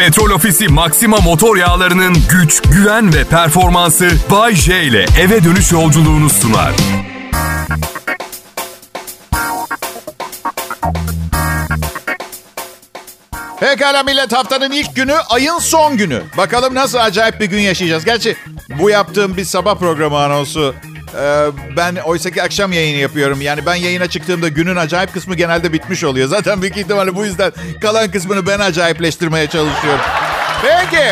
Petrol 0.00 0.30
Ofisi 0.30 0.68
Maxima 0.68 1.16
motor 1.16 1.56
yağlarının 1.56 2.16
güç, 2.30 2.62
güven 2.62 3.14
ve 3.14 3.24
performansı 3.24 4.10
Bay 4.30 4.54
J 4.54 4.82
ile 4.82 5.06
eve 5.20 5.44
dönüş 5.44 5.72
yolculuğunu 5.72 6.30
sunar. 6.30 6.72
Pekala 13.60 14.02
millet 14.02 14.32
haftanın 14.32 14.70
ilk 14.70 14.96
günü 14.96 15.14
ayın 15.14 15.58
son 15.58 15.96
günü. 15.96 16.22
Bakalım 16.36 16.74
nasıl 16.74 16.98
acayip 16.98 17.40
bir 17.40 17.46
gün 17.46 17.60
yaşayacağız. 17.60 18.04
Gerçi 18.04 18.36
bu 18.78 18.90
yaptığım 18.90 19.36
bir 19.36 19.44
sabah 19.44 19.74
programı 19.78 20.18
anonsu. 20.18 20.74
Ee, 21.16 21.46
ben 21.76 21.96
oysaki 21.96 22.42
akşam 22.42 22.72
yayını 22.72 22.98
yapıyorum. 22.98 23.40
Yani 23.40 23.66
ben 23.66 23.74
yayına 23.74 24.06
çıktığımda 24.06 24.48
günün 24.48 24.76
acayip 24.76 25.14
kısmı 25.14 25.34
genelde 25.34 25.72
bitmiş 25.72 26.04
oluyor. 26.04 26.28
Zaten 26.28 26.62
büyük 26.62 26.76
ihtimalle 26.76 27.14
bu 27.14 27.24
yüzden 27.24 27.52
kalan 27.80 28.10
kısmını 28.10 28.46
ben 28.46 28.58
acayipleştirmeye 28.58 29.46
çalışıyorum. 29.46 30.00
Peki. 30.62 31.04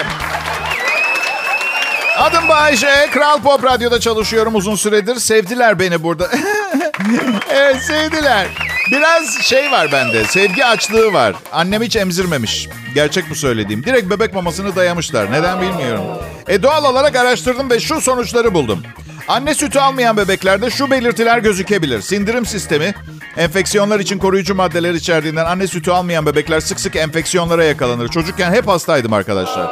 Adım 2.18 2.48
Bayece. 2.48 3.10
Kral 3.10 3.42
Pop 3.42 3.64
Radyo'da 3.64 4.00
çalışıyorum 4.00 4.54
uzun 4.54 4.74
süredir. 4.76 5.16
Sevdiler 5.16 5.78
beni 5.78 6.02
burada. 6.02 6.30
evet 7.50 7.82
sevdiler. 7.82 8.46
Biraz 8.92 9.42
şey 9.42 9.70
var 9.70 9.92
bende. 9.92 10.24
Sevgi 10.24 10.64
açlığı 10.64 11.12
var. 11.12 11.34
Annem 11.52 11.82
hiç 11.82 11.96
emzirmemiş. 11.96 12.68
Gerçek 12.94 13.30
bu 13.30 13.34
söylediğim. 13.34 13.84
Direkt 13.84 14.10
bebek 14.10 14.34
mamasını 14.34 14.76
dayamışlar. 14.76 15.32
Neden 15.32 15.60
bilmiyorum. 15.60 16.04
E 16.48 16.62
doğal 16.62 16.84
olarak 16.84 17.16
araştırdım 17.16 17.70
ve 17.70 17.80
şu 17.80 18.00
sonuçları 18.00 18.54
buldum. 18.54 18.82
Anne 19.28 19.54
sütü 19.54 19.78
almayan 19.78 20.16
bebeklerde 20.16 20.70
şu 20.70 20.90
belirtiler 20.90 21.38
gözükebilir. 21.38 22.00
Sindirim 22.00 22.46
sistemi, 22.46 22.94
enfeksiyonlar 23.36 24.00
için 24.00 24.18
koruyucu 24.18 24.54
maddeler 24.54 24.94
içerdiğinden 24.94 25.44
anne 25.44 25.66
sütü 25.66 25.90
almayan 25.90 26.26
bebekler 26.26 26.60
sık 26.60 26.80
sık 26.80 26.96
enfeksiyonlara 26.96 27.64
yakalanır. 27.64 28.08
Çocukken 28.08 28.52
hep 28.52 28.66
hastaydım 28.68 29.12
arkadaşlar. 29.12 29.70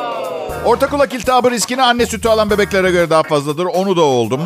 Orta 0.65 0.87
kulak 0.87 1.15
iltihabı 1.15 1.51
riskini 1.51 1.83
anne 1.83 2.07
sütü 2.07 2.29
alan 2.29 2.51
bebeklere 2.51 2.91
göre 2.91 3.11
daha 3.11 3.23
fazladır. 3.23 3.65
Onu 3.65 3.97
da 3.97 4.03
oldum. 4.03 4.41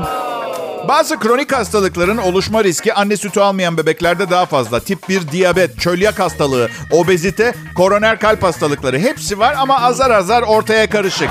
Bazı 0.89 1.19
kronik 1.19 1.53
hastalıkların 1.53 2.17
oluşma 2.17 2.65
riski 2.65 2.95
anne 2.95 3.17
sütü 3.17 3.41
almayan 3.41 3.77
bebeklerde 3.77 4.31
daha 4.31 4.47
fazla. 4.47 4.81
Tip 4.81 5.09
1 5.09 5.29
diyabet, 5.29 5.81
çölyak 5.81 6.19
hastalığı, 6.19 6.69
obezite, 6.91 7.55
koroner 7.75 8.19
kalp 8.21 8.43
hastalıkları 8.43 8.99
hepsi 8.99 9.39
var 9.39 9.55
ama 9.59 9.81
azar 9.81 10.11
azar 10.11 10.43
ortaya 10.43 10.91
karışık. 10.91 11.31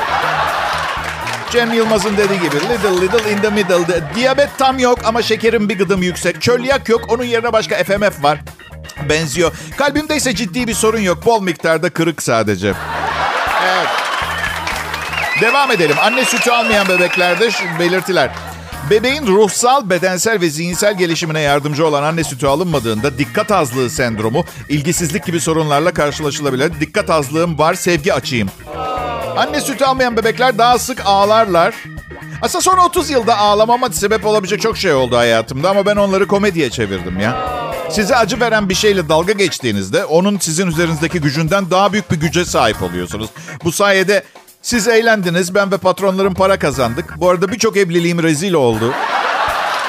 Cem 1.51 1.73
Yılmaz'ın 1.73 2.17
dediği 2.17 2.39
gibi 2.39 2.55
little 2.55 3.01
little 3.01 3.31
in 3.31 3.41
the 3.41 3.49
middle. 3.49 4.15
Diyabet 4.15 4.49
tam 4.57 4.79
yok 4.79 4.99
ama 5.05 5.21
şekerin 5.21 5.69
bir 5.69 5.77
gıdım 5.77 6.03
yüksek. 6.03 6.41
Çölyak 6.41 6.89
yok 6.89 7.01
onun 7.09 7.23
yerine 7.23 7.53
başka 7.53 7.75
FMF 7.75 8.23
var. 8.23 8.39
Benziyor. 9.09 9.51
Kalbimde 9.77 10.15
ise 10.15 10.35
ciddi 10.35 10.67
bir 10.67 10.73
sorun 10.73 10.99
yok. 10.99 11.25
Bol 11.25 11.41
miktarda 11.41 11.89
kırık 11.89 12.23
sadece. 12.23 12.73
Evet. 13.65 13.87
Devam 15.41 15.71
edelim. 15.71 15.95
Anne 16.01 16.25
sütü 16.25 16.51
almayan 16.51 16.87
bebeklerde 16.87 17.49
belirtiler. 17.79 18.31
Bebeğin 18.89 19.27
ruhsal, 19.27 19.89
bedensel 19.89 20.41
ve 20.41 20.49
zihinsel 20.49 20.97
gelişimine 20.97 21.39
yardımcı 21.39 21.87
olan 21.87 22.03
anne 22.03 22.23
sütü 22.23 22.47
alınmadığında 22.47 23.17
dikkat 23.17 23.51
azlığı 23.51 23.89
sendromu, 23.89 24.45
ilgisizlik 24.69 25.25
gibi 25.25 25.39
sorunlarla 25.39 25.93
karşılaşılabilir. 25.93 26.71
Dikkat 26.79 27.09
azlığım 27.09 27.59
var, 27.59 27.73
sevgi 27.73 28.13
açayım. 28.13 28.49
Anne 29.39 29.61
sütü 29.61 29.85
almayan 29.85 30.17
bebekler 30.17 30.57
daha 30.57 30.79
sık 30.79 31.01
ağlarlar. 31.05 31.75
Aslında 32.41 32.61
son 32.61 32.77
30 32.77 33.09
yılda 33.09 33.37
ağlamama 33.37 33.89
sebep 33.89 34.25
olabilecek 34.25 34.61
çok 34.61 34.77
şey 34.77 34.93
oldu 34.93 35.17
hayatımda 35.17 35.69
ama 35.69 35.85
ben 35.85 35.95
onları 35.95 36.27
komediye 36.27 36.69
çevirdim 36.69 37.19
ya. 37.19 37.37
Size 37.89 38.15
acı 38.15 38.39
veren 38.39 38.69
bir 38.69 38.75
şeyle 38.75 39.09
dalga 39.09 39.33
geçtiğinizde 39.33 40.05
onun 40.05 40.37
sizin 40.37 40.67
üzerinizdeki 40.67 41.21
gücünden 41.21 41.71
daha 41.71 41.93
büyük 41.93 42.11
bir 42.11 42.19
güce 42.19 42.45
sahip 42.45 42.83
oluyorsunuz. 42.83 43.29
Bu 43.63 43.71
sayede 43.71 44.23
siz 44.61 44.87
eğlendiniz, 44.87 45.55
ben 45.55 45.71
ve 45.71 45.77
patronlarım 45.77 46.33
para 46.33 46.59
kazandık. 46.59 47.13
Bu 47.17 47.29
arada 47.29 47.51
birçok 47.51 47.77
evliliğim 47.77 48.23
rezil 48.23 48.53
oldu. 48.53 48.93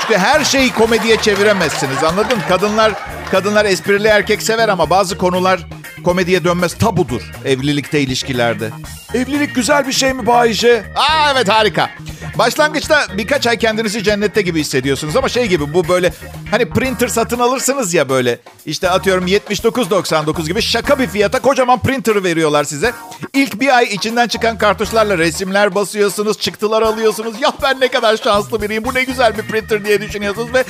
Çünkü 0.01 0.19
her 0.19 0.45
şeyi 0.45 0.73
komediye 0.73 1.16
çeviremezsiniz 1.16 2.05
anladın? 2.05 2.39
Kadınlar 2.49 2.93
kadınlar 3.31 3.65
esprili 3.65 4.09
erkek 4.09 4.43
sever 4.43 4.69
ama 4.69 4.91
bazı 4.91 5.19
konular 5.19 5.60
komediye 6.05 6.44
dönmez 6.44 6.75
tabudur 6.75 7.33
evlilikte 7.44 8.00
ilişkilerde. 8.00 8.71
Evlilik 9.15 9.54
güzel 9.54 9.87
bir 9.87 9.93
şey 9.93 10.12
mi 10.12 10.26
Bayce? 10.26 10.82
Aa 10.97 11.31
evet 11.32 11.48
harika. 11.48 11.91
Başlangıçta 12.38 13.06
birkaç 13.19 13.47
ay 13.47 13.59
kendinizi 13.59 14.03
cennette 14.03 14.43
gibi 14.43 14.60
hissediyorsunuz 14.60 15.16
ama 15.16 15.28
şey 15.28 15.47
gibi 15.47 15.75
bu 15.75 15.88
böyle 15.88 16.12
hani 16.50 16.69
printer 16.69 17.09
satın 17.09 17.38
alırsınız 17.38 17.94
ya 17.94 18.09
böyle 18.09 18.38
işte 18.66 18.91
atıyorum 18.91 19.26
79.99 19.26 20.47
gibi 20.47 20.62
şaka 20.62 20.98
bir 20.98 21.06
fiyata 21.06 21.38
kocaman 21.38 21.78
printer 21.78 22.25
veriyorlar 22.25 22.65
size. 22.65 22.93
İlk 23.34 23.60
bir 23.60 23.76
ay 23.76 23.84
içinden 23.84 24.28
çıkan 24.28 24.59
kartuşlarla 24.59 25.19
resimler 25.19 25.75
basıyorsunuz, 25.75 26.38
çıktılar 26.38 26.82
alıyorsunuz. 26.82 27.41
Ya 27.41 27.53
ben 27.62 27.81
ne 27.81 27.88
kadar 27.88 28.16
şanslı 28.16 28.62
biriyim 28.62 28.84
bu 28.84 28.94
ne 28.94 29.04
güzel 29.04 29.38
bir 29.38 29.42
printer 29.42 29.84
diye 29.84 30.00
düşünüyorsunuz 30.00 30.54
ve 30.54 30.65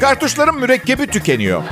kartuşların 0.00 0.56
mürekkebi 0.56 1.06
tükeniyor. 1.06 1.62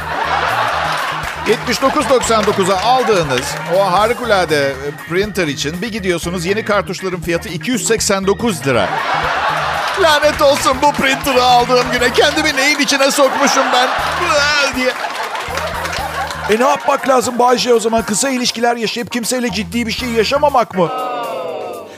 79.99'a 1.46 2.80
aldığınız 2.80 3.54
o 3.76 3.92
harikulade 3.92 4.72
printer 5.08 5.46
için 5.46 5.82
bir 5.82 5.92
gidiyorsunuz 5.92 6.46
yeni 6.46 6.64
kartuşların 6.64 7.20
fiyatı 7.20 7.48
289 7.48 8.66
lira. 8.66 8.88
Lanet 10.02 10.42
olsun 10.42 10.76
bu 10.82 10.92
printer'ı 10.92 11.42
aldığım 11.42 11.90
güne 11.92 12.12
kendimi 12.12 12.56
neyin 12.56 12.78
içine 12.78 13.10
sokmuşum 13.10 13.64
ben 13.72 13.88
diye. 14.76 14.92
E 16.50 16.60
ne 16.64 16.68
yapmak 16.68 17.08
lazım 17.08 17.38
Bayce 17.38 17.74
o 17.74 17.80
zaman? 17.80 18.02
Kısa 18.02 18.30
ilişkiler 18.30 18.76
yaşayıp 18.76 19.12
kimseyle 19.12 19.50
ciddi 19.50 19.86
bir 19.86 19.92
şey 19.92 20.08
yaşamamak 20.08 20.74
mı? 20.74 20.88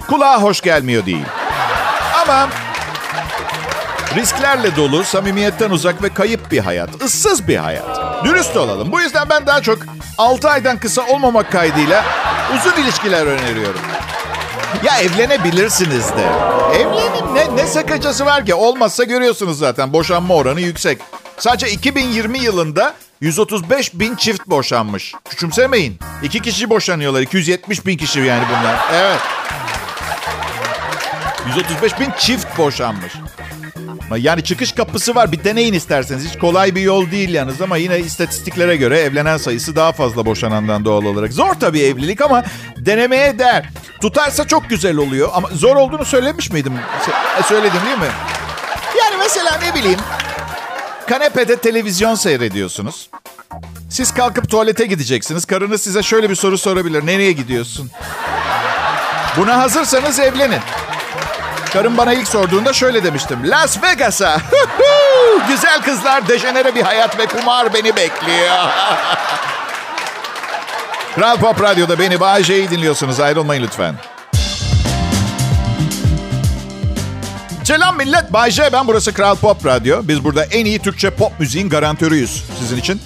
Kulağa 0.08 0.42
hoş 0.42 0.60
gelmiyor 0.60 1.06
değil. 1.06 1.24
Ama 2.22 2.48
risklerle 4.16 4.76
dolu, 4.76 5.04
samimiyetten 5.04 5.70
uzak 5.70 6.02
ve 6.02 6.08
kayıp 6.14 6.50
bir 6.50 6.58
hayat. 6.58 7.02
ıssız 7.02 7.48
bir 7.48 7.56
hayat. 7.56 8.24
Dürüst 8.24 8.56
olalım. 8.56 8.92
Bu 8.92 9.00
yüzden 9.00 9.28
ben 9.28 9.46
daha 9.46 9.62
çok 9.62 9.78
6 10.18 10.50
aydan 10.50 10.78
kısa 10.78 11.02
olmamak 11.02 11.52
kaydıyla 11.52 12.04
uzun 12.56 12.82
ilişkiler 12.82 13.26
öneriyorum. 13.26 13.80
Ya 14.84 14.98
evlenebilirsiniz 15.00 16.08
de. 16.08 16.26
Evlenin 16.74 17.34
ne, 17.34 17.56
ne 17.56 17.66
sakıncası 17.66 18.26
var 18.26 18.46
ki? 18.46 18.54
Olmazsa 18.54 19.04
görüyorsunuz 19.04 19.58
zaten 19.58 19.92
boşanma 19.92 20.34
oranı 20.34 20.60
yüksek. 20.60 20.98
Sadece 21.38 21.70
2020 21.70 22.38
yılında 22.38 22.94
135 23.20 23.94
bin 23.94 24.16
çift 24.16 24.46
boşanmış. 24.46 25.14
Küçümsemeyin. 25.30 25.98
İki 26.22 26.42
kişi 26.42 26.70
boşanıyorlar. 26.70 27.20
270 27.20 27.86
bin 27.86 27.96
kişi 27.96 28.20
yani 28.20 28.44
bunlar. 28.50 28.78
Evet. 28.94 29.20
135 31.46 32.00
bin 32.00 32.10
çift 32.18 32.58
boşanmış. 32.58 33.12
Yani 34.14 34.44
çıkış 34.44 34.72
kapısı 34.72 35.14
var. 35.14 35.32
Bir 35.32 35.44
deneyin 35.44 35.72
isterseniz. 35.72 36.28
Hiç 36.28 36.38
kolay 36.38 36.74
bir 36.74 36.80
yol 36.80 37.10
değil 37.10 37.28
yalnız 37.34 37.62
ama 37.62 37.76
yine 37.76 37.98
istatistiklere 37.98 38.76
göre 38.76 38.98
evlenen 39.00 39.36
sayısı 39.36 39.76
daha 39.76 39.92
fazla 39.92 40.26
boşanandan 40.26 40.84
doğal 40.84 41.04
olarak. 41.04 41.32
Zor 41.32 41.54
tabii 41.60 41.80
evlilik 41.80 42.20
ama 42.20 42.44
denemeye 42.76 43.38
değer. 43.38 43.68
Tutarsa 44.00 44.46
çok 44.46 44.68
güzel 44.70 44.96
oluyor 44.96 45.28
ama 45.34 45.48
zor 45.52 45.76
olduğunu 45.76 46.04
söylemiş 46.04 46.50
miydim? 46.50 46.72
E, 47.40 47.42
söyledim 47.42 47.80
değil 47.86 47.98
mi? 47.98 48.14
Yani 48.98 49.16
mesela 49.18 49.58
ne 49.62 49.74
bileyim 49.80 49.98
kanepede 51.08 51.56
televizyon 51.56 52.14
seyrediyorsunuz. 52.14 53.10
Siz 53.90 54.14
kalkıp 54.14 54.50
tuvalete 54.50 54.86
gideceksiniz. 54.86 55.44
Karınız 55.44 55.82
size 55.82 56.02
şöyle 56.02 56.30
bir 56.30 56.34
soru 56.34 56.58
sorabilir. 56.58 57.06
Nereye 57.06 57.32
gidiyorsun? 57.32 57.90
Buna 59.36 59.58
hazırsanız 59.58 60.18
evlenin. 60.20 60.60
Karım 61.76 61.96
bana 61.96 62.12
ilk 62.12 62.28
sorduğunda 62.28 62.72
şöyle 62.72 63.04
demiştim. 63.04 63.38
Las 63.44 63.82
Vegas'a. 63.82 64.40
Güzel 65.48 65.82
kızlar, 65.82 66.28
dejenere 66.28 66.74
bir 66.74 66.82
hayat 66.82 67.18
ve 67.18 67.26
kumar 67.26 67.74
beni 67.74 67.96
bekliyor. 67.96 68.56
Kral 71.14 71.36
Pop 71.36 71.62
Radyo'da 71.62 71.98
beni 71.98 72.20
Bağcay'ı 72.20 72.70
dinliyorsunuz. 72.70 73.20
Ayrılmayın 73.20 73.62
lütfen. 73.62 73.94
Selam 77.64 77.96
millet. 77.96 78.32
Bay 78.32 78.50
J 78.50 78.72
ben. 78.72 78.86
Burası 78.86 79.14
Kral 79.14 79.36
Pop 79.36 79.66
Radyo. 79.66 80.00
Biz 80.02 80.24
burada 80.24 80.44
en 80.44 80.64
iyi 80.64 80.78
Türkçe 80.78 81.10
pop 81.10 81.40
müziğin 81.40 81.68
garantörüyüz 81.68 82.44
sizin 82.58 82.76
için. 82.76 83.00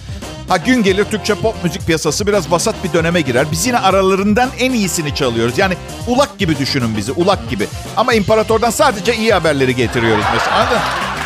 Ha 0.51 0.57
gün 0.57 0.83
gelir 0.83 1.05
Türkçe 1.05 1.35
pop 1.35 1.65
müzik 1.65 1.87
piyasası 1.87 2.27
biraz 2.27 2.51
vasat 2.51 2.75
bir 2.85 2.93
döneme 2.93 3.21
girer. 3.21 3.47
Biz 3.53 3.67
yine 3.67 3.79
aralarından 3.79 4.51
en 4.59 4.73
iyisini 4.73 5.15
çalıyoruz. 5.15 5.59
Yani 5.59 5.75
ulak 6.07 6.39
gibi 6.39 6.59
düşünün 6.59 6.97
bizi, 6.97 7.13
ulak 7.13 7.51
gibi. 7.51 7.67
Ama 7.97 8.15
imparatordan 8.15 8.71
sadece 8.71 9.17
iyi 9.17 9.33
haberleri 9.33 9.77
getiriyoruz 9.77 10.25
mesela. 10.35 10.57
Anladın? 10.57 10.79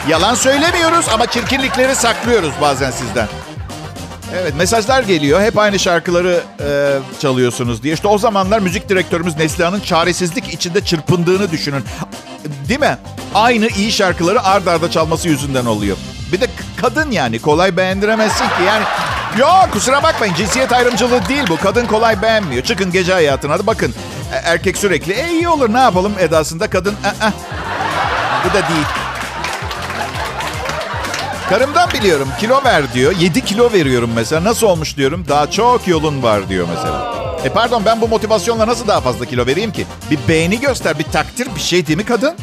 Yalan 0.08 0.34
söylemiyoruz 0.34 1.06
ama 1.14 1.26
çirkinlikleri 1.26 1.94
saklıyoruz 1.94 2.52
bazen 2.60 2.90
sizden. 2.90 3.28
Evet 4.40 4.54
mesajlar 4.56 5.02
geliyor. 5.02 5.40
Hep 5.40 5.58
aynı 5.58 5.78
şarkıları 5.78 6.40
e, 6.60 6.98
çalıyorsunuz 7.20 7.82
diye. 7.82 7.94
İşte 7.94 8.08
o 8.08 8.18
zamanlar 8.18 8.58
müzik 8.58 8.88
direktörümüz 8.88 9.36
Neslihan'ın 9.36 9.80
çaresizlik 9.80 10.54
içinde 10.54 10.84
çırpındığını 10.84 11.50
düşünün. 11.50 11.84
Değil 12.68 12.80
mi? 12.80 12.98
Aynı 13.34 13.68
iyi 13.68 13.92
şarkıları 13.92 14.42
ard 14.42 14.66
arda 14.66 14.90
çalması 14.90 15.28
yüzünden 15.28 15.64
oluyor. 15.64 15.96
Bir 16.32 16.40
de 16.40 16.46
kadın 16.80 17.10
yani 17.10 17.38
kolay 17.38 17.76
beğendiremezsin 17.76 18.44
ki. 18.44 18.62
Yani 18.66 18.84
Yok 19.38 19.68
kusura 19.72 20.02
bakmayın 20.02 20.34
cinsiyet 20.34 20.72
ayrımcılığı 20.72 21.28
değil 21.28 21.44
bu. 21.48 21.56
Kadın 21.56 21.86
kolay 21.86 22.22
beğenmiyor. 22.22 22.62
Çıkın 22.62 22.92
gece 22.92 23.12
hayatına 23.12 23.58
da 23.58 23.66
bakın. 23.66 23.94
E, 24.32 24.36
erkek 24.36 24.76
sürekli 24.78 25.12
e 25.12 25.30
iyi 25.30 25.48
olur 25.48 25.72
ne 25.72 25.78
yapalım 25.78 26.12
edasında 26.18 26.70
kadın 26.70 26.94
Aa, 26.94 27.30
bu 28.44 28.48
da 28.48 28.68
değil. 28.68 29.03
Karımdan 31.48 31.90
biliyorum 31.90 32.28
kilo 32.40 32.64
ver 32.64 32.92
diyor. 32.94 33.14
7 33.20 33.44
kilo 33.44 33.72
veriyorum 33.72 34.10
mesela. 34.14 34.44
Nasıl 34.44 34.66
olmuş 34.66 34.96
diyorum. 34.96 35.24
Daha 35.28 35.50
çok 35.50 35.88
yolun 35.88 36.22
var 36.22 36.48
diyor 36.48 36.68
mesela. 36.74 37.14
E 37.44 37.48
pardon 37.48 37.82
ben 37.84 38.00
bu 38.00 38.08
motivasyonla 38.08 38.66
nasıl 38.66 38.86
daha 38.86 39.00
fazla 39.00 39.24
kilo 39.24 39.46
vereyim 39.46 39.72
ki? 39.72 39.86
Bir 40.10 40.18
beğeni 40.28 40.60
göster, 40.60 40.98
bir 40.98 41.04
takdir, 41.04 41.48
bir 41.56 41.60
şey 41.60 41.86
değil 41.86 41.96
mi 41.98 42.04
kadın? 42.04 42.34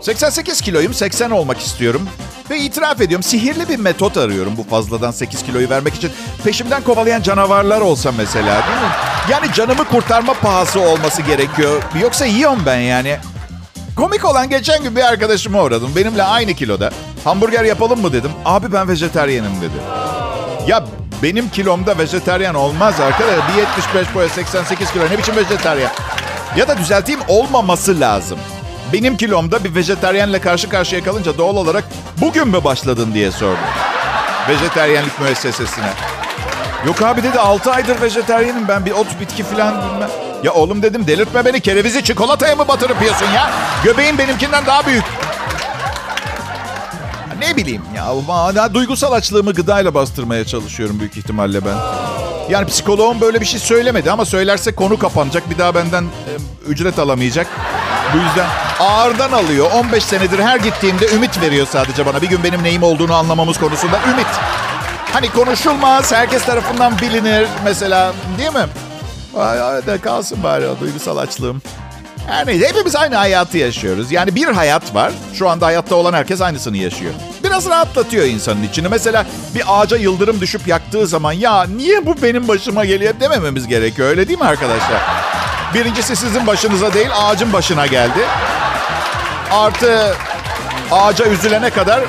88 0.00 0.60
kiloyum, 0.60 0.94
80 0.94 1.30
olmak 1.30 1.60
istiyorum. 1.60 2.08
Ve 2.50 2.58
itiraf 2.58 3.00
ediyorum 3.00 3.22
sihirli 3.22 3.68
bir 3.68 3.78
metot 3.78 4.16
arıyorum 4.16 4.52
bu 4.56 4.62
fazladan 4.70 5.10
8 5.10 5.42
kiloyu 5.42 5.70
vermek 5.70 5.94
için. 5.94 6.10
Peşimden 6.44 6.82
kovalayan 6.82 7.22
canavarlar 7.22 7.80
olsa 7.80 8.12
mesela 8.12 8.54
değil 8.54 8.80
mi? 8.80 8.92
Yani 9.30 9.52
canımı 9.54 9.84
kurtarma 9.84 10.34
pahası 10.34 10.80
olması 10.80 11.22
gerekiyor. 11.22 11.82
Yoksa 12.02 12.24
yiyorum 12.26 12.62
ben 12.66 12.78
yani. 12.78 13.16
Komik 13.96 14.24
olan 14.24 14.50
geçen 14.50 14.82
gün 14.82 14.96
bir 14.96 15.02
arkadaşıma 15.02 15.62
uğradım. 15.62 15.96
Benimle 15.96 16.22
aynı 16.22 16.54
kiloda. 16.54 16.90
Hamburger 17.24 17.64
yapalım 17.64 18.00
mı 18.00 18.12
dedim. 18.12 18.30
Abi 18.44 18.72
ben 18.72 18.88
vejeteryenim 18.88 19.60
dedi. 19.60 19.76
Ya 20.66 20.84
benim 21.22 21.48
kilomda 21.48 21.98
vejeteryan 21.98 22.54
olmaz 22.54 23.00
arkadaşlar. 23.00 23.48
Bir 23.48 23.60
75 23.60 24.14
boya 24.14 24.28
88 24.28 24.92
kilo 24.92 25.04
ne 25.10 25.18
biçim 25.18 25.36
vejeteryan? 25.36 25.90
Ya 26.56 26.68
da 26.68 26.78
düzelteyim 26.78 27.20
olmaması 27.28 28.00
lazım. 28.00 28.38
Benim 28.92 29.16
kilomda 29.16 29.64
bir 29.64 29.74
vejeteryenle 29.74 30.40
karşı 30.40 30.68
karşıya 30.68 31.04
kalınca 31.04 31.38
doğal 31.38 31.56
olarak 31.56 31.84
bugün 32.20 32.48
mü 32.48 32.64
başladın 32.64 33.14
diye 33.14 33.30
sordum. 33.30 33.58
Vejeteryenlik 34.48 35.20
müessesesine. 35.20 35.90
Yok 36.86 37.02
abi 37.02 37.22
dedi 37.22 37.38
6 37.38 37.72
aydır 37.72 38.00
vejeteryenim 38.00 38.68
ben 38.68 38.86
bir 38.86 38.90
ot 38.90 39.20
bitki 39.20 39.42
falan 39.42 39.74
bilmem. 39.74 40.31
Ya 40.42 40.52
oğlum 40.52 40.82
dedim 40.82 41.06
delirtme 41.06 41.44
beni 41.44 41.60
kerevizi 41.60 42.04
çikolataya 42.04 42.56
mı 42.56 42.68
batırıp 42.68 43.02
yiyorsun 43.02 43.26
ya? 43.34 43.50
Göbeğin 43.84 44.18
benimkinden 44.18 44.66
daha 44.66 44.86
büyük. 44.86 45.04
Ne 47.38 47.56
bileyim 47.56 47.82
ya, 47.96 48.06
ya 48.54 48.74
duygusal 48.74 49.12
açlığımı 49.12 49.52
gıdayla 49.52 49.94
bastırmaya 49.94 50.44
çalışıyorum 50.44 51.00
büyük 51.00 51.16
ihtimalle 51.16 51.64
ben. 51.64 51.76
Yani 52.50 52.66
psikoloğum 52.66 53.20
böyle 53.20 53.40
bir 53.40 53.46
şey 53.46 53.60
söylemedi 53.60 54.10
ama 54.10 54.24
söylerse 54.24 54.74
konu 54.74 54.98
kapanacak. 54.98 55.50
Bir 55.50 55.58
daha 55.58 55.74
benden 55.74 56.02
e, 56.02 56.32
ücret 56.68 56.98
alamayacak. 56.98 57.46
Bu 58.14 58.18
yüzden 58.18 58.46
ağırdan 58.80 59.32
alıyor. 59.32 59.70
15 59.74 60.04
senedir 60.04 60.38
her 60.38 60.56
gittiğimde 60.56 61.06
ümit 61.14 61.40
veriyor 61.40 61.66
sadece 61.70 62.06
bana. 62.06 62.22
Bir 62.22 62.28
gün 62.28 62.44
benim 62.44 62.62
neyim 62.62 62.82
olduğunu 62.82 63.14
anlamamız 63.14 63.58
konusunda 63.58 64.00
ümit. 64.12 64.26
Hani 65.12 65.30
konuşulmaz, 65.30 66.12
herkes 66.12 66.44
tarafından 66.44 66.98
bilinir 66.98 67.46
mesela 67.64 68.12
değil 68.38 68.52
mi? 68.52 68.66
Ay, 69.36 69.62
ay 69.62 69.86
da 69.86 70.00
kalsın 70.00 70.42
bari 70.42 70.66
o 70.66 70.80
duygusal 70.80 71.16
açlığım. 71.16 71.62
Her 72.26 72.46
neyse 72.46 72.68
hepimiz 72.68 72.96
aynı 72.96 73.14
hayatı 73.16 73.58
yaşıyoruz. 73.58 74.12
Yani 74.12 74.34
bir 74.34 74.46
hayat 74.46 74.94
var. 74.94 75.12
Şu 75.34 75.48
anda 75.48 75.66
hayatta 75.66 75.94
olan 75.94 76.12
herkes 76.12 76.40
aynısını 76.40 76.76
yaşıyor. 76.76 77.12
Biraz 77.44 77.68
rahatlatıyor 77.68 78.24
insanın 78.24 78.62
içini. 78.62 78.88
Mesela 78.88 79.26
bir 79.54 79.62
ağaca 79.66 79.96
yıldırım 79.96 80.40
düşüp 80.40 80.68
yaktığı 80.68 81.06
zaman 81.06 81.32
ya 81.32 81.64
niye 81.64 82.06
bu 82.06 82.22
benim 82.22 82.48
başıma 82.48 82.84
geliyor 82.84 83.14
demememiz 83.20 83.66
gerekiyor. 83.66 84.08
Öyle 84.08 84.28
değil 84.28 84.38
mi 84.38 84.44
arkadaşlar? 84.44 85.00
Birincisi 85.74 86.16
sizin 86.16 86.46
başınıza 86.46 86.94
değil 86.94 87.08
ağacın 87.16 87.52
başına 87.52 87.86
geldi. 87.86 88.20
Artı 89.52 90.14
ağaca 90.90 91.26
üzülene 91.26 91.70
kadar 91.70 92.00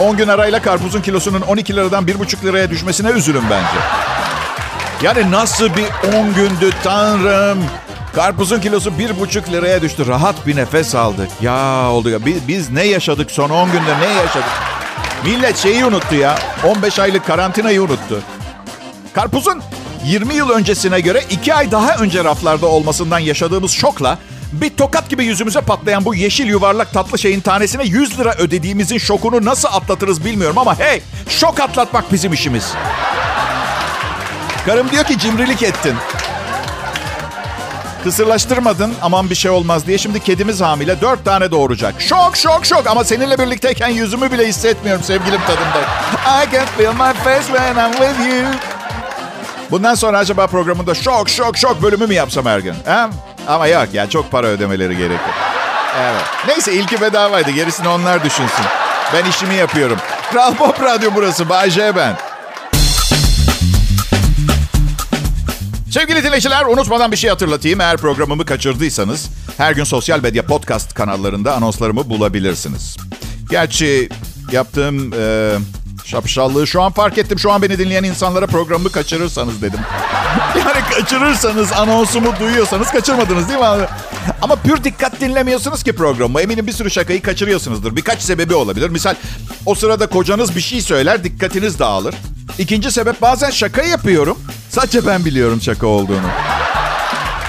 10 0.00 0.16
gün 0.16 0.28
arayla 0.28 0.62
karpuzun 0.62 1.00
kilosunun 1.00 1.40
12 1.40 1.76
liradan 1.76 2.04
1,5 2.04 2.44
liraya 2.44 2.70
düşmesine 2.70 3.10
üzülün 3.10 3.44
bence. 3.50 3.78
Yani 5.02 5.30
nasıl 5.30 5.68
bir 5.76 6.16
10 6.18 6.34
gündü 6.34 6.70
tanrım. 6.84 7.64
Karpuzun 8.14 8.60
kilosu 8.60 8.98
bir 8.98 9.20
buçuk 9.20 9.52
liraya 9.52 9.82
düştü. 9.82 10.06
Rahat 10.06 10.46
bir 10.46 10.56
nefes 10.56 10.94
aldık. 10.94 11.28
Ya 11.40 11.88
oldu 11.90 12.10
ya. 12.10 12.26
Biz, 12.26 12.48
biz 12.48 12.70
ne 12.70 12.84
yaşadık 12.84 13.30
son 13.30 13.50
10 13.50 13.72
günde 13.72 14.00
ne 14.00 14.12
yaşadık? 14.12 14.50
Millet 15.24 15.56
şeyi 15.56 15.84
unuttu 15.84 16.14
ya. 16.14 16.38
15 16.64 16.98
aylık 16.98 17.26
karantinayı 17.26 17.82
unuttu. 17.82 18.20
Karpuzun 19.12 19.62
20 20.04 20.34
yıl 20.34 20.50
öncesine 20.50 21.00
göre 21.00 21.22
2 21.30 21.54
ay 21.54 21.70
daha 21.70 21.94
önce 21.94 22.24
raflarda 22.24 22.66
olmasından 22.66 23.18
yaşadığımız 23.18 23.70
şokla 23.70 24.18
bir 24.52 24.70
tokat 24.70 25.10
gibi 25.10 25.24
yüzümüze 25.24 25.60
patlayan 25.60 26.04
bu 26.04 26.14
yeşil 26.14 26.46
yuvarlak 26.46 26.92
tatlı 26.92 27.18
şeyin 27.18 27.40
tanesine 27.40 27.84
100 27.84 28.18
lira 28.18 28.34
ödediğimizin 28.34 28.98
şokunu 28.98 29.44
nasıl 29.44 29.68
atlatırız 29.68 30.24
bilmiyorum 30.24 30.58
ama 30.58 30.78
hey 30.78 31.02
şok 31.28 31.60
atlatmak 31.60 32.12
bizim 32.12 32.32
işimiz. 32.32 32.72
Karım 34.66 34.90
diyor 34.90 35.04
ki 35.04 35.18
cimrilik 35.18 35.62
ettin. 35.62 35.94
Kısırlaştırmadın 38.04 38.94
aman 39.02 39.30
bir 39.30 39.34
şey 39.34 39.50
olmaz 39.50 39.86
diye. 39.86 39.98
Şimdi 39.98 40.20
kedimiz 40.20 40.60
hamile 40.60 41.00
dört 41.00 41.24
tane 41.24 41.50
doğuracak. 41.50 41.94
Şok 42.00 42.36
şok 42.36 42.66
şok 42.66 42.86
ama 42.86 43.04
seninle 43.04 43.38
birlikteyken 43.38 43.88
yüzümü 43.88 44.32
bile 44.32 44.48
hissetmiyorum 44.48 45.02
sevgilim 45.02 45.40
tadında. 45.40 45.80
I 46.44 46.52
can 46.52 46.66
feel 46.66 46.92
my 46.92 47.12
face 47.24 47.46
when 47.46 47.76
I'm 47.76 47.92
with 47.92 48.34
you. 48.34 48.46
Bundan 49.70 49.94
sonra 49.94 50.18
acaba 50.18 50.46
programında 50.46 50.94
şok 50.94 51.28
şok 51.28 51.58
şok 51.58 51.82
bölümü 51.82 52.06
mü 52.06 52.14
yapsam 52.14 52.46
her 52.46 52.58
gün? 52.58 52.74
He? 52.84 53.06
Ama 53.48 53.66
yok 53.66 53.88
ya 53.92 54.10
çok 54.10 54.30
para 54.30 54.46
ödemeleri 54.46 54.96
gerekiyor. 54.96 55.34
Evet. 56.00 56.22
Neyse 56.48 56.72
ilki 56.72 57.00
bedavaydı 57.00 57.50
gerisini 57.50 57.88
onlar 57.88 58.24
düşünsün. 58.24 58.64
Ben 59.14 59.30
işimi 59.30 59.54
yapıyorum. 59.54 59.98
Kral 60.32 60.54
Pop 60.54 60.82
Radyo 60.82 61.10
burası. 61.14 61.48
Bay 61.48 61.70
J 61.70 61.96
ben. 61.96 62.16
Sevgili 65.94 66.24
dinleyiciler 66.24 66.64
unutmadan 66.64 67.12
bir 67.12 67.16
şey 67.16 67.30
hatırlatayım. 67.30 67.80
Eğer 67.80 67.96
programımı 67.96 68.44
kaçırdıysanız 68.44 69.28
her 69.56 69.72
gün 69.72 69.84
sosyal 69.84 70.20
medya 70.20 70.46
podcast 70.46 70.94
kanallarında 70.94 71.54
anonslarımı 71.54 72.10
bulabilirsiniz. 72.10 72.96
Gerçi 73.50 74.08
yaptığım 74.52 75.12
e, 75.12 75.52
şapşallığı 76.04 76.66
şu 76.66 76.82
an 76.82 76.92
fark 76.92 77.18
ettim. 77.18 77.38
Şu 77.38 77.52
an 77.52 77.62
beni 77.62 77.78
dinleyen 77.78 78.04
insanlara 78.04 78.46
programımı 78.46 78.92
kaçırırsanız 78.92 79.62
dedim. 79.62 79.80
Yani 80.56 80.84
kaçırırsanız 80.94 81.72
anonsumu 81.72 82.32
duyuyorsanız 82.40 82.90
kaçırmadınız 82.90 83.48
değil 83.48 83.60
mi? 83.60 83.66
Ama 84.42 84.56
pür 84.56 84.84
dikkat 84.84 85.20
dinlemiyorsunuz 85.20 85.82
ki 85.82 85.92
programı. 85.92 86.40
Eminim 86.40 86.66
bir 86.66 86.72
sürü 86.72 86.90
şakayı 86.90 87.22
kaçırıyorsunuzdur. 87.22 87.96
Birkaç 87.96 88.22
sebebi 88.22 88.54
olabilir. 88.54 88.88
Misal 88.88 89.14
o 89.66 89.74
sırada 89.74 90.06
kocanız 90.06 90.56
bir 90.56 90.60
şey 90.60 90.80
söyler 90.80 91.24
dikkatiniz 91.24 91.78
dağılır. 91.78 92.14
İkinci 92.58 92.92
sebep 92.92 93.22
bazen 93.22 93.50
şaka 93.50 93.82
yapıyorum. 93.82 94.38
Sadece 94.74 95.06
ben 95.06 95.24
biliyorum 95.24 95.60
şaka 95.60 95.86
olduğunu. 95.86 96.26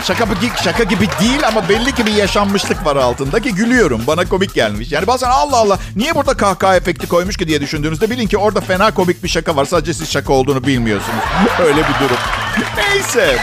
Şaka, 0.04 0.26
şaka 0.64 0.84
gibi 0.84 1.08
değil 1.20 1.48
ama 1.48 1.70
belli 1.70 1.96
ki 1.96 2.06
bir 2.06 2.14
yaşanmışlık 2.14 2.86
var 2.86 2.96
altında 2.96 3.40
ki 3.40 3.56
gülüyorum. 3.56 4.02
Bana 4.08 4.26
komik 4.26 4.54
gelmiş. 4.54 4.92
Yani 4.92 5.08
bazen 5.08 5.30
Allah 5.30 5.58
Allah 5.58 5.80
niye 5.96 6.16
burada 6.16 6.34
kahkaha 6.34 6.76
efekti 6.76 7.08
koymuş 7.08 7.38
ki 7.38 7.48
diye 7.48 7.62
düşündüğünüzde 7.62 8.10
bilin 8.10 8.28
ki 8.28 8.38
orada 8.38 8.62
fena 8.62 8.94
komik 8.94 9.24
bir 9.24 9.30
şaka 9.30 9.56
var. 9.56 9.66
Sadece 9.66 9.94
siz 9.94 10.12
şaka 10.12 10.34
olduğunu 10.34 10.64
bilmiyorsunuz. 10.64 11.20
Öyle 11.60 11.78
bir 11.78 12.06
durum. 12.06 12.18
Neyse. 12.78 13.38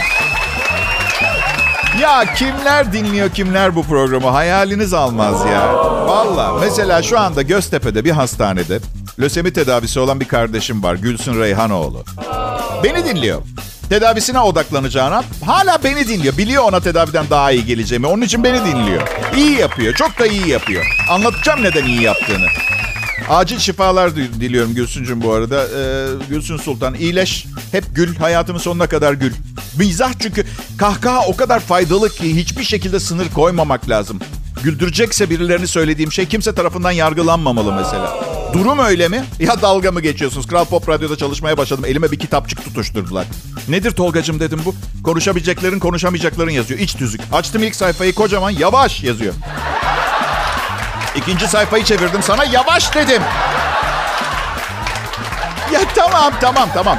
Ya 2.01 2.33
kimler 2.33 2.93
dinliyor 2.93 3.29
kimler 3.29 3.75
bu 3.75 3.83
programı 3.83 4.27
hayaliniz 4.27 4.93
almaz 4.93 5.45
ya. 5.45 5.73
Valla 6.07 6.59
mesela 6.59 7.01
şu 7.01 7.19
anda 7.19 7.41
Göztepe'de 7.41 8.05
bir 8.05 8.11
hastanede 8.11 8.79
lösemi 9.19 9.53
tedavisi 9.53 9.99
olan 9.99 10.19
bir 10.19 10.27
kardeşim 10.27 10.83
var 10.83 10.95
Gülsün 10.95 11.39
Reyhanoğlu. 11.39 12.03
Beni 12.83 13.05
dinliyor. 13.05 13.41
Tedavisine 13.89 14.39
odaklanacağına 14.39 15.23
hala 15.45 15.83
beni 15.83 16.07
dinliyor. 16.07 16.37
Biliyor 16.37 16.63
ona 16.63 16.79
tedaviden 16.79 17.25
daha 17.29 17.51
iyi 17.51 17.65
geleceğimi. 17.65 18.07
Onun 18.07 18.21
için 18.21 18.43
beni 18.43 18.65
dinliyor. 18.65 19.01
İyi 19.37 19.51
yapıyor. 19.59 19.93
Çok 19.93 20.19
da 20.19 20.25
iyi 20.27 20.47
yapıyor. 20.47 20.85
Anlatacağım 21.09 21.63
neden 21.63 21.85
iyi 21.85 22.01
yaptığını. 22.01 22.45
Acil 23.29 23.59
şifalar 23.59 24.15
diliyorum 24.15 24.75
Gülsüncüm 24.75 25.21
bu 25.21 25.33
arada. 25.33 25.63
Ee, 25.63 26.05
Gülsün 26.29 26.57
Sultan 26.57 26.93
iyileş. 26.93 27.45
Hep 27.71 27.83
gül. 27.95 28.15
Hayatımın 28.15 28.59
sonuna 28.59 28.87
kadar 28.87 29.13
gül. 29.13 29.33
Mizah 29.77 30.13
çünkü 30.19 30.45
kahkaha 30.77 31.21
o 31.27 31.35
kadar 31.35 31.59
faydalı 31.59 32.09
ki 32.09 32.35
hiçbir 32.35 32.63
şekilde 32.63 32.99
sınır 32.99 33.29
koymamak 33.29 33.89
lazım. 33.89 34.19
Güldürecekse 34.63 35.29
birilerini 35.29 35.67
söylediğim 35.67 36.11
şey 36.11 36.25
kimse 36.25 36.55
tarafından 36.55 36.91
yargılanmamalı 36.91 37.73
mesela. 37.73 38.32
Durum 38.53 38.79
öyle 38.79 39.07
mi? 39.07 39.23
Ya 39.39 39.61
dalga 39.61 39.91
mı 39.91 40.01
geçiyorsunuz? 40.01 40.47
Kral 40.47 40.65
Pop 40.65 40.89
Radyo'da 40.89 41.17
çalışmaya 41.17 41.57
başladım. 41.57 41.85
Elime 41.87 42.11
bir 42.11 42.19
kitapçık 42.19 42.63
tutuşturdular. 42.65 43.25
Nedir 43.69 43.91
Tolgacım 43.91 44.39
dedim 44.39 44.61
bu. 44.65 44.75
Konuşabileceklerin 45.03 45.79
konuşamayacakların 45.79 46.51
yazıyor. 46.51 46.79
İç 46.79 46.93
tüzük. 46.93 47.21
Açtım 47.33 47.63
ilk 47.63 47.75
sayfayı 47.75 48.13
kocaman 48.15 48.49
yavaş 48.49 49.03
yazıyor. 49.03 49.33
İkinci 51.15 51.47
sayfayı 51.47 51.83
çevirdim 51.83 52.23
sana 52.23 52.43
yavaş 52.43 52.95
dedim. 52.95 53.21
Ya 55.73 55.79
tamam 55.95 56.33
tamam 56.41 56.69
tamam. 56.73 56.97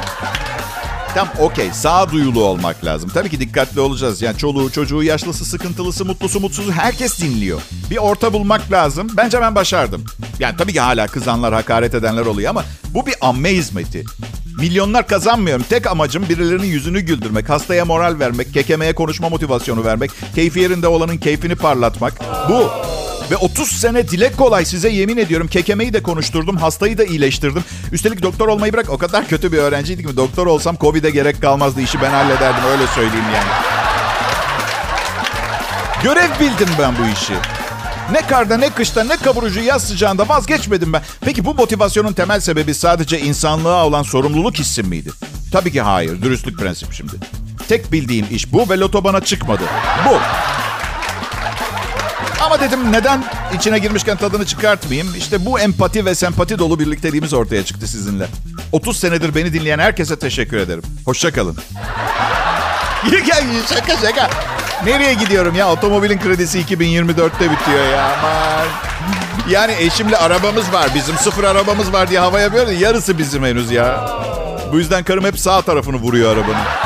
Tam 1.15 1.27
okey 1.39 1.73
sağduyulu 1.73 2.43
olmak 2.43 2.85
lazım. 2.85 3.09
Tabii 3.13 3.29
ki 3.29 3.39
dikkatli 3.39 3.81
olacağız. 3.81 4.21
Yani 4.21 4.37
çoluğu, 4.37 4.71
çocuğu, 4.71 5.03
yaşlısı, 5.03 5.45
sıkıntılısı, 5.45 6.05
mutlusu, 6.05 6.39
mutsuzu 6.39 6.71
herkes 6.71 7.21
dinliyor. 7.21 7.61
Bir 7.89 7.97
orta 7.97 8.33
bulmak 8.33 8.71
lazım. 8.71 9.07
Bence 9.17 9.41
ben 9.41 9.55
başardım. 9.55 10.03
Yani 10.39 10.57
tabii 10.57 10.73
ki 10.73 10.79
hala 10.79 11.07
kızanlar, 11.07 11.53
hakaret 11.53 11.93
edenler 11.93 12.25
oluyor 12.25 12.49
ama 12.49 12.63
bu 12.89 13.05
bir 13.05 13.15
amme 13.21 13.53
hizmeti. 13.53 14.03
Milyonlar 14.59 15.07
kazanmıyorum. 15.07 15.65
Tek 15.69 15.87
amacım 15.87 16.29
birilerinin 16.29 16.67
yüzünü 16.67 16.99
güldürmek, 17.01 17.49
hastaya 17.49 17.85
moral 17.85 18.19
vermek, 18.19 18.53
kekemeye 18.53 18.95
konuşma 18.95 19.29
motivasyonu 19.29 19.85
vermek, 19.85 20.11
keyfi 20.35 20.59
yerinde 20.59 20.87
olanın 20.87 21.17
keyfini 21.17 21.55
parlatmak. 21.55 22.13
Bu. 22.49 22.69
Ve 23.31 23.37
30 23.37 23.71
sene 23.71 24.07
dilek 24.07 24.37
kolay 24.37 24.65
size 24.65 24.89
yemin 24.89 25.17
ediyorum. 25.17 25.47
Kekemeyi 25.47 25.93
de 25.93 26.03
konuşturdum, 26.03 26.57
hastayı 26.57 26.97
da 26.97 27.03
iyileştirdim. 27.03 27.63
Üstelik 27.91 28.21
doktor 28.21 28.47
olmayı 28.47 28.73
bırak 28.73 28.89
o 28.89 28.97
kadar 28.97 29.27
kötü 29.27 29.51
bir 29.51 29.57
öğrenciydik 29.57 30.07
ki 30.07 30.17
doktor 30.17 30.47
olsam 30.47 30.77
Covid'e 30.81 31.09
gerek 31.09 31.41
kalmazdı. 31.41 31.81
işi 31.81 32.01
ben 32.01 32.09
hallederdim 32.11 32.63
öyle 32.71 32.87
söyleyeyim 32.87 33.25
yani. 33.35 33.49
Görev 36.03 36.39
bildim 36.39 36.69
ben 36.79 36.93
bu 36.97 37.07
işi. 37.13 37.33
Ne 38.11 38.21
karda 38.21 38.57
ne 38.57 38.69
kışta 38.69 39.03
ne 39.03 39.17
kavurucu 39.17 39.59
yaz 39.59 39.87
sıcağında 39.87 40.29
vazgeçmedim 40.29 40.93
ben. 40.93 41.01
Peki 41.21 41.45
bu 41.45 41.53
motivasyonun 41.53 42.13
temel 42.13 42.39
sebebi 42.39 42.73
sadece 42.73 43.19
insanlığa 43.19 43.85
olan 43.85 44.03
sorumluluk 44.03 44.55
hissim 44.55 44.87
miydi? 44.87 45.11
Tabii 45.51 45.71
ki 45.71 45.81
hayır. 45.81 46.21
Dürüstlük 46.21 46.59
prensip 46.59 46.93
şimdi. 46.93 47.13
Tek 47.67 47.91
bildiğim 47.91 48.25
iş 48.31 48.53
bu 48.53 48.69
ve 48.69 48.79
loto 48.79 49.03
bana 49.03 49.21
çıkmadı. 49.21 49.63
Bu. 50.05 50.19
Ama 52.45 52.59
dedim 52.59 52.91
neden 52.91 53.23
içine 53.55 53.79
girmişken 53.79 54.17
tadını 54.17 54.45
çıkartmayayım? 54.45 55.15
İşte 55.17 55.45
bu 55.45 55.59
empati 55.59 56.05
ve 56.05 56.15
sempati 56.15 56.59
dolu 56.59 56.79
birlikteliğimiz 56.79 57.33
ortaya 57.33 57.65
çıktı 57.65 57.87
sizinle. 57.87 58.27
30 58.71 58.99
senedir 58.99 59.35
beni 59.35 59.53
dinleyen 59.53 59.79
herkese 59.79 60.19
teşekkür 60.19 60.57
ederim. 60.57 60.83
Hoşçakalın. 61.05 61.55
şaka 63.69 63.97
şaka. 63.97 64.29
Nereye 64.85 65.13
gidiyorum 65.13 65.55
ya? 65.55 65.71
Otomobilin 65.71 66.19
kredisi 66.19 66.61
2024'te 66.61 67.51
bitiyor 67.51 67.87
ya. 67.91 68.17
Aman. 68.19 68.67
Yani 69.49 69.73
eşimle 69.79 70.17
arabamız 70.17 70.73
var. 70.73 70.89
Bizim 70.95 71.17
sıfır 71.17 71.43
arabamız 71.43 71.93
var 71.93 72.09
diye 72.09 72.19
hava 72.19 72.39
yapıyoruz. 72.39 72.81
Yarısı 72.81 73.17
bizim 73.17 73.43
henüz 73.43 73.71
ya. 73.71 74.09
Bu 74.71 74.77
yüzden 74.77 75.03
karım 75.03 75.25
hep 75.25 75.39
sağ 75.39 75.61
tarafını 75.61 75.95
vuruyor 75.95 76.37
arabanın. 76.37 76.84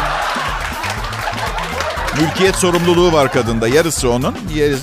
Mülkiyet 2.22 2.56
sorumluluğu 2.56 3.14
var 3.14 3.32
kadında. 3.32 3.68
Yarısı 3.68 4.10
onun, 4.12 4.36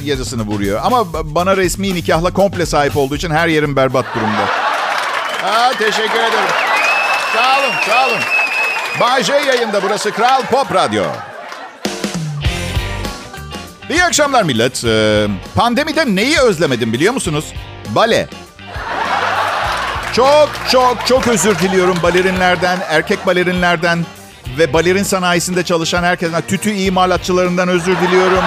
yarısını 0.05 0.43
vuruyor. 0.43 0.81
Ama 0.85 1.13
bana 1.13 1.57
resmi 1.57 1.95
nikahla 1.95 2.33
komple 2.33 2.67
sahip 2.67 2.97
olduğu 2.97 3.17
için 3.17 3.31
her 3.31 3.49
yerim 3.49 3.77
berbat 3.77 4.05
durumda. 4.15 4.43
Aa, 5.45 5.73
teşekkür 5.79 6.19
ederim. 6.19 6.51
Sağ 7.35 7.59
olun, 7.59 7.75
sağ 7.89 8.07
olun. 8.07 8.21
Bay 9.01 9.25
J 9.25 9.33
yayında 9.33 9.83
burası 9.83 10.11
Kral 10.11 10.43
Pop 10.43 10.75
Radyo. 10.75 11.05
İyi 13.91 14.05
akşamlar 14.05 14.43
millet. 14.43 14.85
Ee, 14.85 15.27
pandemide 15.55 16.05
neyi 16.15 16.39
özlemedim 16.39 16.93
biliyor 16.93 17.15
musunuz? 17.15 17.45
Bale. 17.89 18.29
Çok 20.13 20.49
çok 20.71 21.07
çok 21.07 21.29
özür 21.29 21.59
diliyorum 21.59 21.97
balerinlerden, 22.03 22.79
erkek 22.89 23.27
balerinlerden 23.27 24.07
ve 24.59 24.73
balerin 24.73 25.03
sanayisinde 25.03 25.63
çalışan 25.63 26.03
herkesten, 26.03 26.43
tütü 26.49 26.71
imalatçılarından 26.71 27.69
özür 27.69 27.97
diliyorum. 27.97 28.45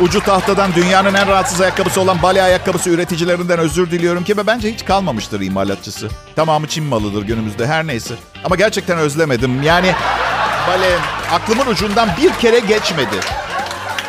Ucu 0.00 0.20
tahtadan 0.20 0.74
dünyanın 0.74 1.14
en 1.14 1.28
rahatsız 1.28 1.60
ayakkabısı 1.60 2.00
olan 2.00 2.22
bale 2.22 2.42
ayakkabısı 2.42 2.90
üreticilerinden 2.90 3.58
özür 3.58 3.90
diliyorum 3.90 4.24
ki 4.24 4.36
ve 4.36 4.46
bence 4.46 4.72
hiç 4.72 4.84
kalmamıştır 4.84 5.40
imalatçısı. 5.40 6.08
Tamamı 6.36 6.66
Çin 6.66 6.84
malıdır 6.84 7.22
günümüzde 7.22 7.66
her 7.66 7.86
neyse. 7.86 8.14
Ama 8.44 8.56
gerçekten 8.56 8.98
özlemedim. 8.98 9.62
Yani 9.62 9.94
bale 10.68 10.96
aklımın 11.32 11.66
ucundan 11.66 12.08
bir 12.22 12.32
kere 12.32 12.58
geçmedi. 12.58 13.16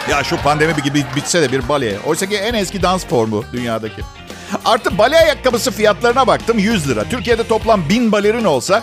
Ya 0.09 0.23
şu 0.23 0.37
pandemi 0.37 0.73
gibi 0.83 1.05
bitse 1.15 1.41
de 1.41 1.51
bir 1.51 1.69
bale. 1.69 1.99
Oysa 2.05 2.25
ki 2.25 2.35
en 2.35 2.53
eski 2.53 2.81
dans 2.81 3.05
formu 3.05 3.43
dünyadaki. 3.53 4.01
Artı 4.65 4.97
bale 4.97 5.17
ayakkabısı 5.17 5.71
fiyatlarına 5.71 6.27
baktım 6.27 6.59
100 6.59 6.89
lira. 6.89 7.03
Türkiye'de 7.03 7.47
toplam 7.47 7.89
1000 7.89 8.11
balerin 8.11 8.43
olsa 8.43 8.81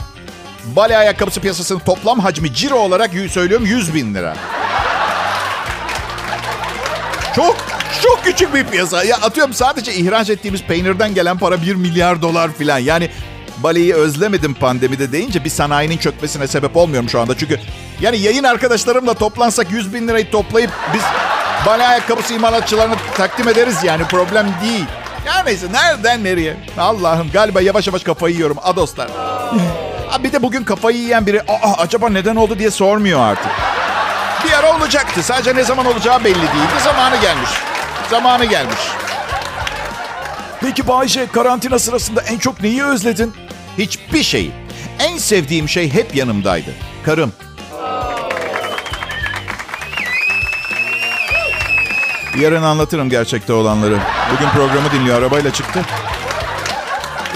bale 0.76 0.98
ayakkabısı 0.98 1.40
piyasasının 1.40 1.78
toplam 1.78 2.20
hacmi 2.20 2.54
ciro 2.54 2.76
olarak 2.76 3.10
söylüyorum 3.30 3.66
100 3.66 3.94
bin 3.94 4.14
lira. 4.14 4.37
Çok 7.37 7.56
çok 8.02 8.25
küçük 8.25 8.54
bir 8.54 8.64
piyasa. 8.64 9.04
Ya 9.04 9.16
atıyorum 9.16 9.54
sadece 9.54 9.94
ihraç 9.94 10.30
ettiğimiz 10.30 10.62
peynirden 10.62 11.14
gelen 11.14 11.38
para 11.38 11.62
1 11.62 11.75
milyar 11.75 12.22
dolar 12.22 12.50
falan. 12.52 12.78
Yani 12.78 13.10
baleyi 13.56 13.94
özlemedim 13.94 14.54
pandemide 14.54 15.12
deyince 15.12 15.44
bir 15.44 15.50
sanayinin 15.50 15.96
çökmesine 15.96 16.46
sebep 16.46 16.76
olmuyorum 16.76 17.08
şu 17.08 17.20
anda. 17.20 17.37
Çünkü 17.37 17.60
yani 18.00 18.18
yayın 18.18 18.44
arkadaşlarımla 18.44 19.14
toplansak 19.14 19.70
100 19.70 19.94
bin 19.94 20.08
lirayı 20.08 20.30
toplayıp 20.30 20.70
biz 20.94 21.02
bale 21.66 21.87
ayakkabısı 21.87 22.34
imalatçılarına 22.34 22.94
takdim 23.16 23.48
ederiz 23.48 23.76
yani 23.84 24.04
problem 24.04 24.46
değil. 24.62 24.84
Ya 25.26 25.42
neyse 25.44 25.66
nereden 25.72 26.25
nereye? 26.25 26.56
Allah'ım 26.78 27.30
galiba 27.32 27.60
yavaş 27.60 27.87
yavaş 27.87 28.02
kafayı 28.02 28.34
yiyorum. 28.34 28.56
Adoslar. 28.62 29.08
bir 30.25 30.33
de 30.33 30.43
bugün 30.43 30.65
kafayı 30.65 30.97
yiyen 30.99 31.27
biri 31.27 31.41
Aa, 31.43 31.73
acaba 31.79 32.09
neden 32.09 32.37
oldu 32.37 32.59
diye 32.59 32.71
sormuyor 32.71 33.21
artık. 33.21 33.53
Bir 34.45 34.53
ara 34.53 34.77
olacaktı. 34.77 35.23
Sadece 35.23 35.55
ne 35.55 35.65
zaman 35.65 35.87
olacağı 35.87 36.25
belli 36.25 36.35
değildi. 36.35 36.81
Zamanı 36.85 37.17
gelmiş. 37.17 37.50
Zamanı 38.11 38.45
gelmiş. 38.45 38.79
Peki 40.61 40.88
Bayce 40.88 41.27
karantina 41.33 41.79
sırasında 41.79 42.23
en 42.23 42.38
çok 42.38 42.61
neyi 42.62 42.85
özledin? 42.85 43.35
Hiçbir 43.79 44.23
şeyi. 44.23 44.53
En 44.99 45.19
sevdiğim 45.19 45.69
şey 45.69 45.93
hep 45.95 46.15
yanımdaydı. 46.17 46.71
Karım. 47.05 47.33
Yarın 52.41 52.62
anlatırım 52.62 53.11
gerçekte 53.11 53.53
olanları. 53.53 53.99
Bugün 54.33 54.49
programı 54.50 54.93
dinliyor. 54.93 55.19
Arabayla 55.23 55.53
çıktı. 55.53 55.81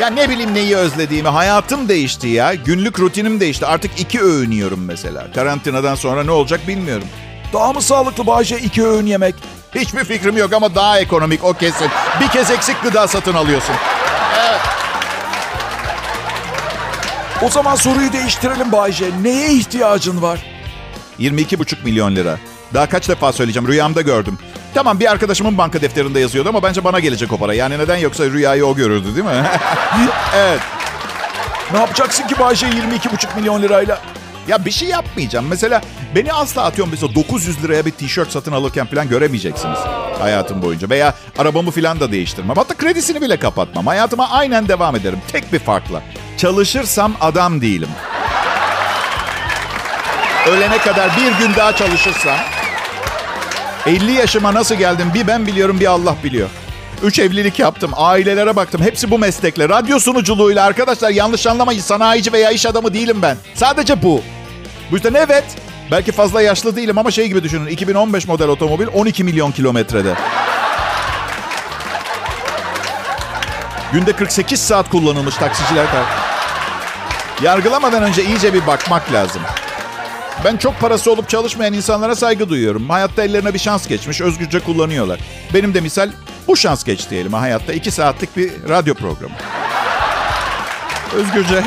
Ya 0.00 0.06
ne 0.10 0.28
bileyim 0.28 0.54
neyi 0.54 0.76
özlediğimi. 0.76 1.28
Hayatım 1.28 1.88
değişti 1.88 2.28
ya. 2.28 2.54
Günlük 2.54 3.00
rutinim 3.00 3.40
değişti. 3.40 3.66
Artık 3.66 4.00
iki 4.00 4.22
öğün 4.22 4.50
yiyorum 4.50 4.84
mesela. 4.84 5.32
Karantinadan 5.34 5.94
sonra 5.94 6.24
ne 6.24 6.30
olacak 6.30 6.68
bilmiyorum. 6.68 7.08
Daha 7.52 7.72
mı 7.72 7.82
sağlıklı 7.82 8.26
Bayce 8.26 8.58
iki 8.58 8.86
öğün 8.86 9.06
yemek? 9.06 9.34
Hiçbir 9.74 10.04
fikrim 10.04 10.36
yok 10.36 10.52
ama 10.52 10.74
daha 10.74 10.98
ekonomik 11.00 11.44
o 11.44 11.52
kesin. 11.54 11.88
Bir 12.20 12.28
kez 12.28 12.50
eksik 12.50 12.82
gıda 12.82 13.08
satın 13.08 13.34
alıyorsun. 13.34 13.74
Evet. 14.40 14.60
O 17.42 17.48
zaman 17.48 17.74
soruyu 17.74 18.12
değiştirelim 18.12 18.72
Bayce. 18.72 19.10
Neye 19.22 19.52
ihtiyacın 19.52 20.22
var? 20.22 20.40
22,5 21.20 21.84
milyon 21.84 22.16
lira. 22.16 22.38
Daha 22.74 22.88
kaç 22.88 23.08
defa 23.08 23.32
söyleyeceğim. 23.32 23.68
Rüyamda 23.68 24.00
gördüm. 24.00 24.38
Tamam 24.74 25.00
bir 25.00 25.10
arkadaşımın 25.10 25.58
banka 25.58 25.80
defterinde 25.80 26.20
yazıyordu 26.20 26.48
ama 26.48 26.62
bence 26.62 26.84
bana 26.84 27.00
gelecek 27.00 27.32
o 27.32 27.36
para. 27.36 27.54
Yani 27.54 27.78
neden 27.78 27.96
yoksa 27.96 28.24
rüyayı 28.24 28.66
o 28.66 28.74
görürdü 28.76 29.14
değil 29.14 29.26
mi? 29.26 29.32
evet. 30.36 30.60
Ne 31.72 31.78
yapacaksın 31.78 32.26
ki 32.26 32.38
Bayce 32.38 32.66
22,5 32.66 33.36
milyon 33.36 33.62
lirayla? 33.62 34.00
Ya 34.48 34.64
bir 34.64 34.70
şey 34.70 34.88
yapmayacağım. 34.88 35.46
Mesela 35.48 35.80
beni 36.14 36.32
asla 36.32 36.62
atıyorum 36.62 36.90
mesela 36.90 37.14
900 37.14 37.62
liraya 37.64 37.86
bir 37.86 37.90
tişört 37.90 38.32
satın 38.32 38.52
alırken 38.52 38.86
falan 38.86 39.08
göremeyeceksiniz 39.08 39.78
hayatım 40.18 40.62
boyunca. 40.62 40.90
Veya 40.90 41.14
arabamı 41.38 41.70
falan 41.70 42.00
da 42.00 42.12
değiştirmem. 42.12 42.56
Hatta 42.56 42.74
kredisini 42.74 43.20
bile 43.20 43.36
kapatmam. 43.36 43.86
Hayatıma 43.86 44.30
aynen 44.30 44.68
devam 44.68 44.96
ederim. 44.96 45.18
Tek 45.32 45.52
bir 45.52 45.58
farkla. 45.58 46.02
Çalışırsam 46.36 47.14
adam 47.20 47.60
değilim. 47.60 47.88
Ölene 50.48 50.78
kadar 50.78 51.10
bir 51.16 51.46
gün 51.46 51.54
daha 51.56 51.76
çalışırsam 51.76 52.36
50 53.86 54.12
yaşıma 54.12 54.54
nasıl 54.54 54.74
geldim 54.74 55.10
bir 55.14 55.26
ben 55.26 55.46
biliyorum 55.46 55.80
bir 55.80 55.86
Allah 55.86 56.16
biliyor. 56.24 56.48
Üç 57.02 57.18
evlilik 57.18 57.58
yaptım. 57.58 57.90
Ailelere 57.96 58.56
baktım. 58.56 58.82
Hepsi 58.82 59.10
bu 59.10 59.18
meslekle. 59.18 59.68
Radyo 59.68 59.98
sunuculuğuyla 59.98 60.64
arkadaşlar 60.64 61.10
yanlış 61.10 61.46
anlamayın. 61.46 61.80
Sanayici 61.80 62.32
veya 62.32 62.50
iş 62.50 62.66
adamı 62.66 62.94
değilim 62.94 63.18
ben. 63.22 63.36
Sadece 63.54 64.02
bu. 64.02 64.22
Bu 64.90 64.94
yüzden 64.94 65.14
evet. 65.14 65.44
Belki 65.90 66.12
fazla 66.12 66.42
yaşlı 66.42 66.76
değilim 66.76 66.98
ama 66.98 67.10
şey 67.10 67.28
gibi 67.28 67.42
düşünün. 67.42 67.66
2015 67.66 68.26
model 68.26 68.48
otomobil 68.48 68.86
12 68.94 69.24
milyon 69.24 69.52
kilometrede. 69.52 70.14
Günde 73.92 74.12
48 74.12 74.60
saat 74.60 74.90
kullanılmış 74.90 75.34
taksiciler. 75.34 75.86
Yargılamadan 77.42 78.02
önce 78.02 78.24
iyice 78.24 78.54
bir 78.54 78.66
bakmak 78.66 79.12
lazım. 79.12 79.42
Ben 80.44 80.56
çok 80.56 80.80
parası 80.80 81.12
olup 81.12 81.28
çalışmayan 81.28 81.72
insanlara 81.72 82.16
saygı 82.16 82.48
duyuyorum. 82.48 82.90
Hayatta 82.90 83.22
ellerine 83.24 83.54
bir 83.54 83.58
şans 83.58 83.86
geçmiş, 83.88 84.20
özgürce 84.20 84.60
kullanıyorlar. 84.60 85.20
Benim 85.54 85.74
de 85.74 85.80
misal 85.80 86.10
bu 86.48 86.56
şans 86.56 86.84
geçti 86.84 87.10
diyelim 87.10 87.32
hayatta. 87.32 87.72
iki 87.72 87.90
saatlik 87.90 88.36
bir 88.36 88.50
radyo 88.68 88.94
programı. 88.94 89.34
Özgürce. 91.14 91.62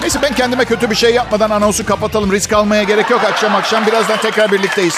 Neyse 0.00 0.18
ben 0.22 0.34
kendime 0.34 0.64
kötü 0.64 0.90
bir 0.90 0.94
şey 0.94 1.14
yapmadan 1.14 1.50
anonsu 1.50 1.86
kapatalım. 1.86 2.32
Risk 2.32 2.52
almaya 2.52 2.82
gerek 2.82 3.10
yok. 3.10 3.24
Akşam 3.24 3.54
akşam 3.54 3.86
birazdan 3.86 4.18
tekrar 4.20 4.52
birlikteyiz. 4.52 4.94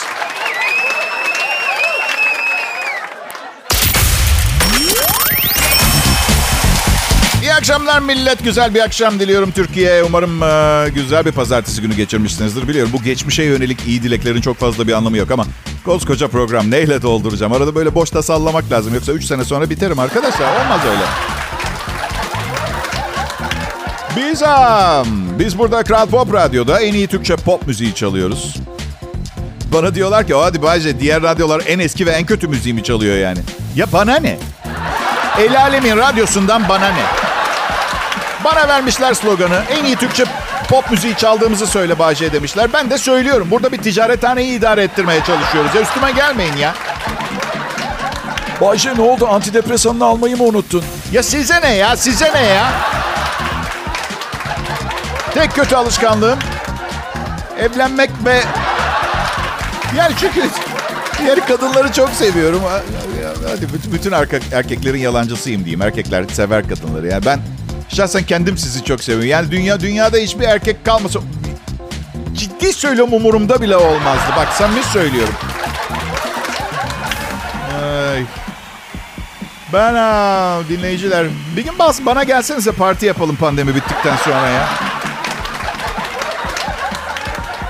Akşamlar 7.67 8.01
millet. 8.01 8.45
Güzel 8.45 8.75
bir 8.75 8.81
akşam 8.81 9.21
diliyorum 9.21 9.51
Türkiye. 9.51 10.03
Umarım 10.03 10.43
e, 10.43 10.89
güzel 10.91 11.25
bir 11.25 11.33
pazartesi 11.33 11.83
günü 11.83 11.95
geçirmişsinizdir. 11.95 12.69
Biliyorum 12.69 12.93
bu 12.93 13.03
geçmişe 13.03 13.43
yönelik 13.43 13.87
iyi 13.87 14.03
dileklerin 14.03 14.41
çok 14.41 14.57
fazla 14.57 14.87
bir 14.87 14.93
anlamı 14.93 15.17
yok 15.17 15.31
ama 15.31 15.45
koskoca 15.85 16.29
program 16.29 16.71
neyle 16.71 17.03
dolduracağım? 17.03 17.53
Arada 17.53 17.75
böyle 17.75 17.95
boşta 17.95 18.23
sallamak 18.23 18.73
lazım. 18.73 18.95
Yoksa 18.95 19.13
3 19.13 19.25
sene 19.25 19.45
sonra 19.45 19.71
biterim 19.71 19.99
arkadaşlar. 19.99 20.65
Olmaz 20.65 20.81
öyle. 20.91 21.03
Biz, 24.17 24.43
biz 25.39 25.59
burada 25.59 25.83
Kral 25.83 26.07
Pop 26.07 26.35
Radyo'da 26.35 26.81
en 26.81 26.95
iyi 26.95 27.07
Türkçe 27.07 27.37
pop 27.37 27.67
müziği 27.67 27.95
çalıyoruz. 27.95 28.57
Bana 29.73 29.95
diyorlar 29.95 30.27
ki 30.27 30.35
hadi 30.35 30.63
Bayce 30.63 31.01
diğer 31.01 31.23
radyolar 31.23 31.63
en 31.67 31.79
eski 31.79 32.07
ve 32.07 32.11
en 32.11 32.27
kötü 32.27 32.49
müziğimi 32.49 32.83
çalıyor 32.83 33.17
yani. 33.17 33.39
Ya 33.77 33.87
bana 33.93 34.17
ne? 34.17 34.39
El 35.39 35.61
Alemin 35.61 35.97
radyosundan 35.97 36.69
bana 36.69 36.89
ne? 36.89 37.26
Bana 38.47 38.69
vermişler 38.69 39.15
sloganı. 39.15 39.63
En 39.71 39.85
iyi 39.85 39.97
Türkçe 39.97 40.25
pop 40.69 40.91
müziği 40.91 41.17
çaldığımızı 41.17 41.67
söyle 41.67 41.99
Bayce 41.99 42.33
demişler. 42.33 42.73
Ben 42.73 42.91
de 42.91 42.99
söylüyorum. 42.99 43.49
Burada 43.51 43.73
bir 43.73 43.79
ticarethaneyi 43.79 44.59
idare 44.59 44.83
ettirmeye 44.83 45.25
çalışıyoruz. 45.25 45.75
Ya 45.75 45.81
üstüme 45.83 46.13
gelmeyin 46.13 46.57
ya. 46.57 46.75
Bayce 48.61 48.97
ne 48.97 49.01
oldu? 49.03 49.29
Antidepresanını 49.29 50.05
almayı 50.05 50.37
mı 50.37 50.45
unuttun? 50.45 50.85
Ya 51.13 51.23
size 51.23 51.61
ne 51.61 51.75
ya? 51.75 51.97
Size 51.97 52.33
ne 52.35 52.43
ya? 52.43 52.73
Tek 55.35 55.55
kötü 55.55 55.77
alışkanlığım 55.77 56.39
evlenmek 57.61 58.11
ve 58.25 58.43
yani 59.97 60.15
çünkü 60.21 60.49
diğer 61.19 61.47
kadınları 61.47 61.93
çok 61.93 62.11
seviyorum. 62.11 62.63
Hadi 63.51 63.67
bütün 63.93 64.13
erkeklerin 64.53 64.99
yalancısıyım 64.99 65.65
diyeyim. 65.65 65.83
Erkekler 65.83 66.25
sever 66.33 66.69
kadınları. 66.69 67.07
Yani 67.07 67.25
ben 67.27 67.41
şahsen 67.89 68.23
kendim 68.23 68.59
sizi 68.59 68.85
çok 68.85 69.05
seviyorum. 69.05 69.29
Yani 69.29 69.51
dünya 69.51 69.81
dünyada 69.81 70.17
hiçbir 70.17 70.45
erkek 70.45 70.85
kalmasa 70.85 71.21
ciddi 72.35 72.73
söylüyorum 72.73 73.13
umurumda 73.13 73.63
bile 73.63 73.77
olmazdı. 73.77 74.33
Bak 74.37 74.49
samimi 74.49 74.83
söylüyorum. 74.85 75.35
Ay. 78.13 78.23
Ben 79.73 79.95
aa, 79.95 80.69
dinleyiciler 80.69 81.27
bir 81.57 81.65
gün 81.65 81.79
bas 81.79 82.01
bana 82.07 82.25
gelsenize 82.25 82.73
parti 82.73 83.07
yapalım 83.07 83.37
pandemi 83.37 83.75
bittikten 83.75 84.17
sonra 84.17 84.49
ya. 84.49 84.69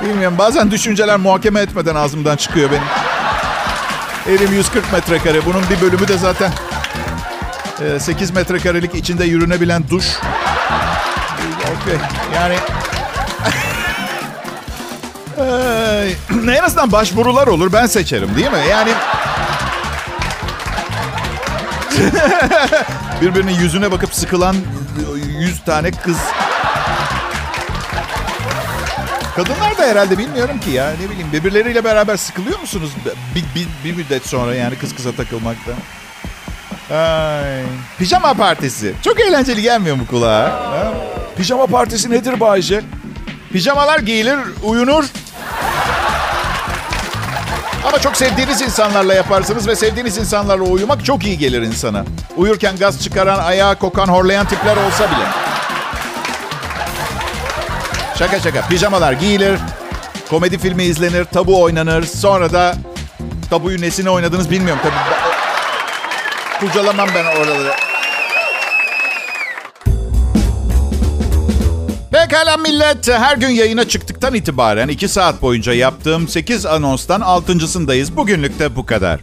Bilmiyorum 0.03 0.39
bazen 0.39 0.71
düşünceler 0.71 1.17
muhakeme 1.17 1.61
etmeden 1.61 1.95
ağzımdan 1.95 2.37
çıkıyor 2.37 2.71
benim. 2.71 2.83
Evim 4.37 4.53
140 4.53 4.93
metrekare. 4.93 5.47
Bunun 5.47 5.63
bir 5.71 5.81
bölümü 5.81 6.09
de 6.09 6.19
zaten 6.19 6.53
8 7.99 8.31
metrekarelik 8.31 8.95
içinde 8.95 9.25
yürünebilen 9.25 9.85
duş. 9.91 10.07
Okey. 11.61 11.99
Yani 12.35 12.57
en 16.59 16.63
azından 16.63 16.93
başvurular 16.93 17.47
olur. 17.47 17.73
Ben 17.73 17.87
seçerim 17.87 18.37
değil 18.37 18.51
mi? 18.51 18.59
Yani 18.71 18.93
birbirinin 23.21 23.53
yüzüne 23.53 23.93
bakıp 23.93 24.15
sıkılan 24.15 24.57
100 25.41 25.65
tane 25.65 25.91
kız 25.91 26.17
Kadınlar 29.37 29.79
da 29.79 29.83
herhalde 29.83 30.19
bilmiyorum 30.19 30.61
ki 30.61 30.71
ya. 30.71 30.91
Ne 30.91 31.11
bileyim 31.11 31.33
birbirleriyle 31.33 31.85
beraber 31.85 32.17
sıkılıyor 32.17 32.59
musunuz? 32.59 32.91
Bir, 33.35 33.45
bir, 33.55 33.69
bir 33.85 33.97
müddet 33.97 34.27
sonra 34.27 34.55
yani 34.55 34.79
kız 34.79 34.95
kıza 34.95 35.13
takılmakta. 35.13 35.73
Ay. 36.91 37.63
Pijama 37.99 38.35
partisi. 38.35 38.95
Çok 39.05 39.21
eğlenceli 39.21 39.63
gelmiyor 39.63 39.97
mu 39.97 40.07
kulağa? 40.07 40.45
Ha? 40.45 40.93
Pijama 41.37 41.67
partisi 41.67 42.11
nedir 42.11 42.41
Bayce? 42.41 42.83
Pijamalar 43.53 43.99
giyilir, 43.99 44.39
uyunur. 44.63 45.05
Ama 47.89 47.99
çok 47.99 48.17
sevdiğiniz 48.17 48.61
insanlarla 48.61 49.15
yaparsınız 49.15 49.69
ve 49.69 49.77
sevdiğiniz 49.77 50.19
insanlarla 50.19 50.65
uyumak 50.65 51.05
çok 51.05 51.25
iyi 51.25 51.39
gelir 51.39 51.63
insana. 51.63 52.05
Uyurken 52.37 52.77
gaz 52.77 53.03
çıkaran, 53.03 53.39
ayağı 53.39 53.77
kokan, 53.77 54.07
horlayan 54.09 54.47
tipler 54.47 54.77
olsa 54.77 55.05
bile. 55.05 55.27
Şaka 58.19 58.41
şaka. 58.41 58.69
Pijamalar 58.69 59.13
giyilir. 59.13 59.59
Komedi 60.31 60.59
filmi 60.59 60.85
izlenir. 60.85 61.25
Tabu 61.25 61.63
oynanır. 61.63 62.03
Sonra 62.03 62.53
da 62.53 62.75
tabuyu 63.51 63.81
nesine 63.81 64.11
oynadınız 64.11 64.51
bilmiyorum. 64.51 64.83
Tabii 64.83 65.16
kurcalamam 66.61 67.09
ben 67.15 67.25
oraları. 67.25 67.73
Pekala 72.13 72.57
millet. 72.57 73.09
Her 73.09 73.37
gün 73.37 73.49
yayına 73.49 73.89
çıktıktan 73.89 74.35
itibaren 74.35 74.89
2 74.89 75.09
saat 75.09 75.43
boyunca 75.43 75.73
yaptığım 75.73 76.29
8 76.29 76.67
anonstan 76.67 77.21
6.sındayız. 77.21 78.17
Bugünlük 78.17 78.59
de 78.59 78.77
bu 78.77 78.87
kadar. 78.87 79.21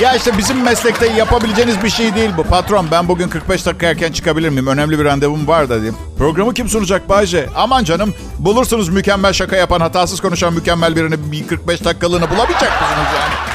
Ya 0.00 0.14
işte 0.14 0.38
bizim 0.38 0.62
meslekte 0.62 1.06
yapabileceğiniz 1.06 1.82
bir 1.82 1.90
şey 1.90 2.14
değil 2.14 2.30
bu. 2.36 2.44
Patron 2.44 2.86
ben 2.90 3.08
bugün 3.08 3.28
45 3.28 3.66
dakika 3.66 3.86
erken 3.86 4.12
çıkabilir 4.12 4.48
miyim? 4.48 4.66
Önemli 4.66 4.98
bir 4.98 5.04
randevum 5.04 5.48
var 5.48 5.70
dedim. 5.70 5.96
Programı 6.18 6.54
kim 6.54 6.68
sunacak 6.68 7.08
Bayce? 7.08 7.48
Aman 7.56 7.84
canım 7.84 8.14
bulursunuz 8.38 8.88
mükemmel 8.88 9.32
şaka 9.32 9.56
yapan, 9.56 9.80
hatasız 9.80 10.20
konuşan 10.20 10.54
mükemmel 10.54 10.96
birini 10.96 11.32
bir 11.32 11.46
45 11.46 11.84
dakikalığına 11.84 12.30
bulamayacak 12.30 12.82
mısınız 12.82 13.08
yani? 13.20 13.51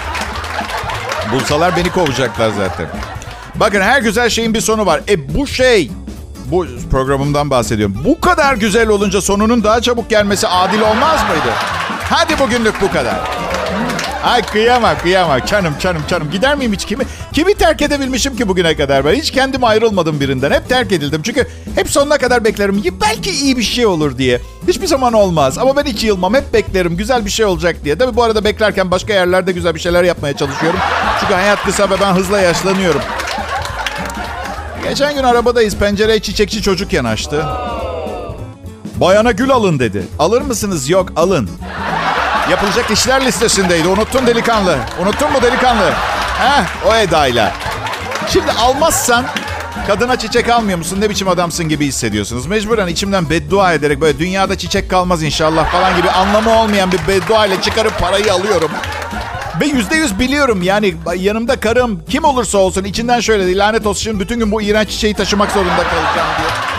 Bulsalar 1.32 1.78
beni 1.78 1.90
kovacaklar 1.90 2.50
zaten. 2.50 2.88
Bakın 3.56 3.82
her 3.82 4.02
güzel 4.02 4.30
şeyin 4.30 4.54
bir 4.54 4.62
sonu 4.62 4.86
var. 4.86 5.02
E 5.10 5.36
bu 5.36 5.48
şey, 5.48 5.92
bu 6.46 6.66
programımdan 6.92 7.50
bahsediyorum. 7.50 7.96
Bu 8.06 8.22
kadar 8.22 8.54
güzel 8.56 8.88
olunca 8.88 9.22
sonunun 9.22 9.64
daha 9.64 9.82
çabuk 9.82 10.10
gelmesi 10.10 10.48
adil 10.48 10.80
olmaz 10.82 11.20
mıydı? 11.30 11.54
Hadi 12.10 12.40
bugünlük 12.40 12.82
bu 12.82 12.92
kadar. 12.92 13.16
Ay 14.24 14.42
kıyamam 14.42 14.98
kıyamam. 15.02 15.40
Canım 15.46 15.74
canım 15.80 16.02
canım. 16.08 16.32
Gider 16.32 16.56
miyim 16.56 16.74
hiç 16.74 16.86
kimi? 16.86 17.04
Kimi 17.34 17.54
terk 17.54 17.82
edebilmişim 17.82 18.36
ki 18.38 18.48
bugüne 18.48 18.76
kadar 18.76 19.06
ben? 19.06 19.14
Hiç 19.14 19.32
kendim 19.32 19.64
ayrılmadım 19.64 20.20
birinden. 20.20 20.52
Hep 20.52 20.70
terk 20.70 20.92
edildim. 20.92 21.22
Çünkü 21.22 21.48
hep 21.76 21.90
sonuna 21.90 22.18
kadar 22.18 22.44
beklerim. 22.44 22.84
Belki 23.02 23.32
iyi 23.32 23.58
bir 23.58 23.64
şey 23.64 23.86
olur 23.86 24.18
diye. 24.18 24.42
Hiçbir 24.68 24.88
zaman 24.88 25.14
olmaz. 25.14 25.58
Ama 25.58 25.76
ben 25.76 25.84
hiç 25.84 26.04
yılmam. 26.04 26.34
Hep 26.34 26.54
beklerim. 26.54 26.98
Güzel 26.98 27.26
bir 27.26 27.30
şey 27.30 27.46
olacak 27.46 27.76
diye. 27.84 27.98
Tabii 27.98 28.16
bu 28.16 28.24
arada 28.24 28.44
beklerken 28.44 28.92
başka 28.92 29.14
yerlerde 29.14 29.52
güzel 29.52 29.76
bir 29.76 29.80
şeyler 29.80 30.04
yapmaya 30.04 30.38
çalışıyorum. 30.38 30.80
Çünkü 31.20 31.34
hayat 31.34 31.64
kısa 31.64 31.90
ve 31.90 31.96
ben 32.02 32.14
hızla 32.14 32.42
yaşlanıyorum. 32.42 33.02
Geçen 34.90 35.16
gün 35.16 35.24
arabadayız. 35.24 35.76
Pencereye 35.76 36.20
çiçekçi 36.20 36.62
çocuk 36.62 36.94
yanaştı. 36.94 37.46
Bayana 38.96 39.32
gül 39.32 39.52
alın 39.52 39.80
dedi. 39.80 40.04
Alır 40.20 40.42
mısınız? 40.42 40.90
Yok 40.90 41.14
alın. 41.16 41.50
Yapılacak 42.52 42.92
işler 42.92 43.26
listesindeydi. 43.26 43.88
Unuttun 43.88 44.28
delikanlı. 44.28 44.78
Unuttun 45.02 45.32
mu 45.32 45.42
delikanlı? 45.42 45.92
Heh, 46.40 46.64
o 46.90 46.96
edayla. 46.96 47.54
Şimdi 48.30 48.52
almazsan 48.52 49.26
kadına 49.88 50.16
çiçek 50.20 50.50
almıyor 50.50 50.78
musun? 50.78 50.98
Ne 51.02 51.10
biçim 51.10 51.28
adamsın 51.28 51.70
gibi 51.70 51.86
hissediyorsunuz. 51.86 52.46
Mecburen 52.46 52.88
içimden 52.88 53.30
beddua 53.30 53.74
ederek 53.74 54.02
böyle 54.02 54.20
dünyada 54.20 54.58
çiçek 54.58 54.90
kalmaz 54.90 55.24
inşallah 55.24 55.72
falan 55.72 55.98
gibi 55.98 56.10
anlamı 56.10 56.60
olmayan 56.60 56.92
bir 56.92 57.00
beddua 57.08 57.46
ile 57.46 57.62
çıkarıp 57.62 58.00
parayı 58.00 58.34
alıyorum. 58.34 58.72
Ve 59.62 59.66
yüzde 59.66 59.96
yüz 59.96 60.20
biliyorum 60.20 60.64
yani 60.64 60.96
yanımda 61.16 61.60
karım 61.60 62.02
kim 62.10 62.24
olursa 62.24 62.58
olsun 62.58 62.84
içinden 62.84 63.20
şöyle 63.20 63.58
lanet 63.58 63.86
olsun 63.86 64.20
bütün 64.20 64.40
gün 64.40 64.52
bu 64.52 64.62
iğrenç 64.62 64.90
çiçeği 64.90 65.14
taşımak 65.14 65.52
zorunda 65.52 65.76
kalacağım 65.84 66.28
diye. 66.38 66.77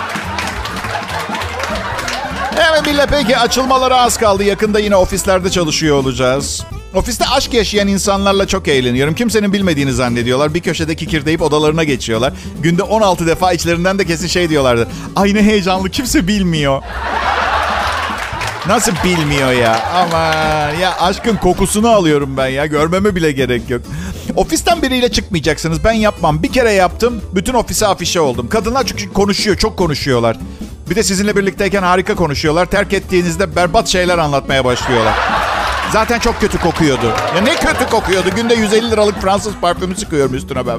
Evet 2.58 2.86
bile 2.86 3.06
peki 3.10 3.36
açılmalara 3.38 4.00
az 4.00 4.16
kaldı. 4.16 4.44
Yakında 4.44 4.78
yine 4.78 4.96
ofislerde 4.96 5.50
çalışıyor 5.50 5.96
olacağız. 5.96 6.64
Ofiste 6.94 7.24
aşk 7.26 7.54
yaşayan 7.54 7.88
insanlarla 7.88 8.46
çok 8.46 8.68
eğleniyorum. 8.68 9.14
Kimsenin 9.14 9.52
bilmediğini 9.52 9.92
zannediyorlar. 9.92 10.54
Bir 10.54 10.60
köşede 10.60 10.94
kikirdeyip 10.96 11.42
odalarına 11.42 11.84
geçiyorlar. 11.84 12.32
Günde 12.62 12.82
16 12.82 13.26
defa 13.26 13.52
içlerinden 13.52 13.98
de 13.98 14.04
kesin 14.04 14.26
şey 14.26 14.48
diyorlardı. 14.48 14.88
Ay 15.16 15.34
ne 15.34 15.42
heyecanlı 15.42 15.90
kimse 15.90 16.28
bilmiyor. 16.28 16.82
Nasıl 18.66 18.92
bilmiyor 19.04 19.52
ya? 19.52 19.80
Aman 19.94 20.74
ya 20.80 20.96
aşkın 21.00 21.36
kokusunu 21.36 21.88
alıyorum 21.88 22.36
ben 22.36 22.48
ya. 22.48 22.66
Görmeme 22.66 23.14
bile 23.14 23.32
gerek 23.32 23.70
yok. 23.70 23.82
Ofisten 24.36 24.82
biriyle 24.82 25.12
çıkmayacaksınız. 25.12 25.84
Ben 25.84 25.92
yapmam. 25.92 26.42
Bir 26.42 26.52
kere 26.52 26.72
yaptım. 26.72 27.20
Bütün 27.34 27.54
ofise 27.54 27.86
afişe 27.86 28.20
oldum. 28.20 28.48
Kadınlar 28.48 28.86
çünkü 28.86 29.12
konuşuyor. 29.12 29.56
Çok 29.56 29.76
konuşuyorlar. 29.76 30.36
Bir 30.90 30.96
de 30.96 31.02
sizinle 31.02 31.36
birlikteyken 31.36 31.82
harika 31.82 32.14
konuşuyorlar. 32.14 32.66
Terk 32.66 32.92
ettiğinizde 32.92 33.56
berbat 33.56 33.88
şeyler 33.88 34.18
anlatmaya 34.18 34.64
başlıyorlar. 34.64 35.14
Zaten 35.92 36.18
çok 36.18 36.40
kötü 36.40 36.58
kokuyordu. 36.58 37.06
Ya 37.36 37.42
ne 37.42 37.56
kötü 37.56 37.90
kokuyordu. 37.90 38.28
Günde 38.36 38.54
150 38.54 38.90
liralık 38.90 39.22
Fransız 39.22 39.52
parfümü 39.60 39.96
sıkıyorum 39.96 40.34
üstüne 40.34 40.66
ben. 40.66 40.78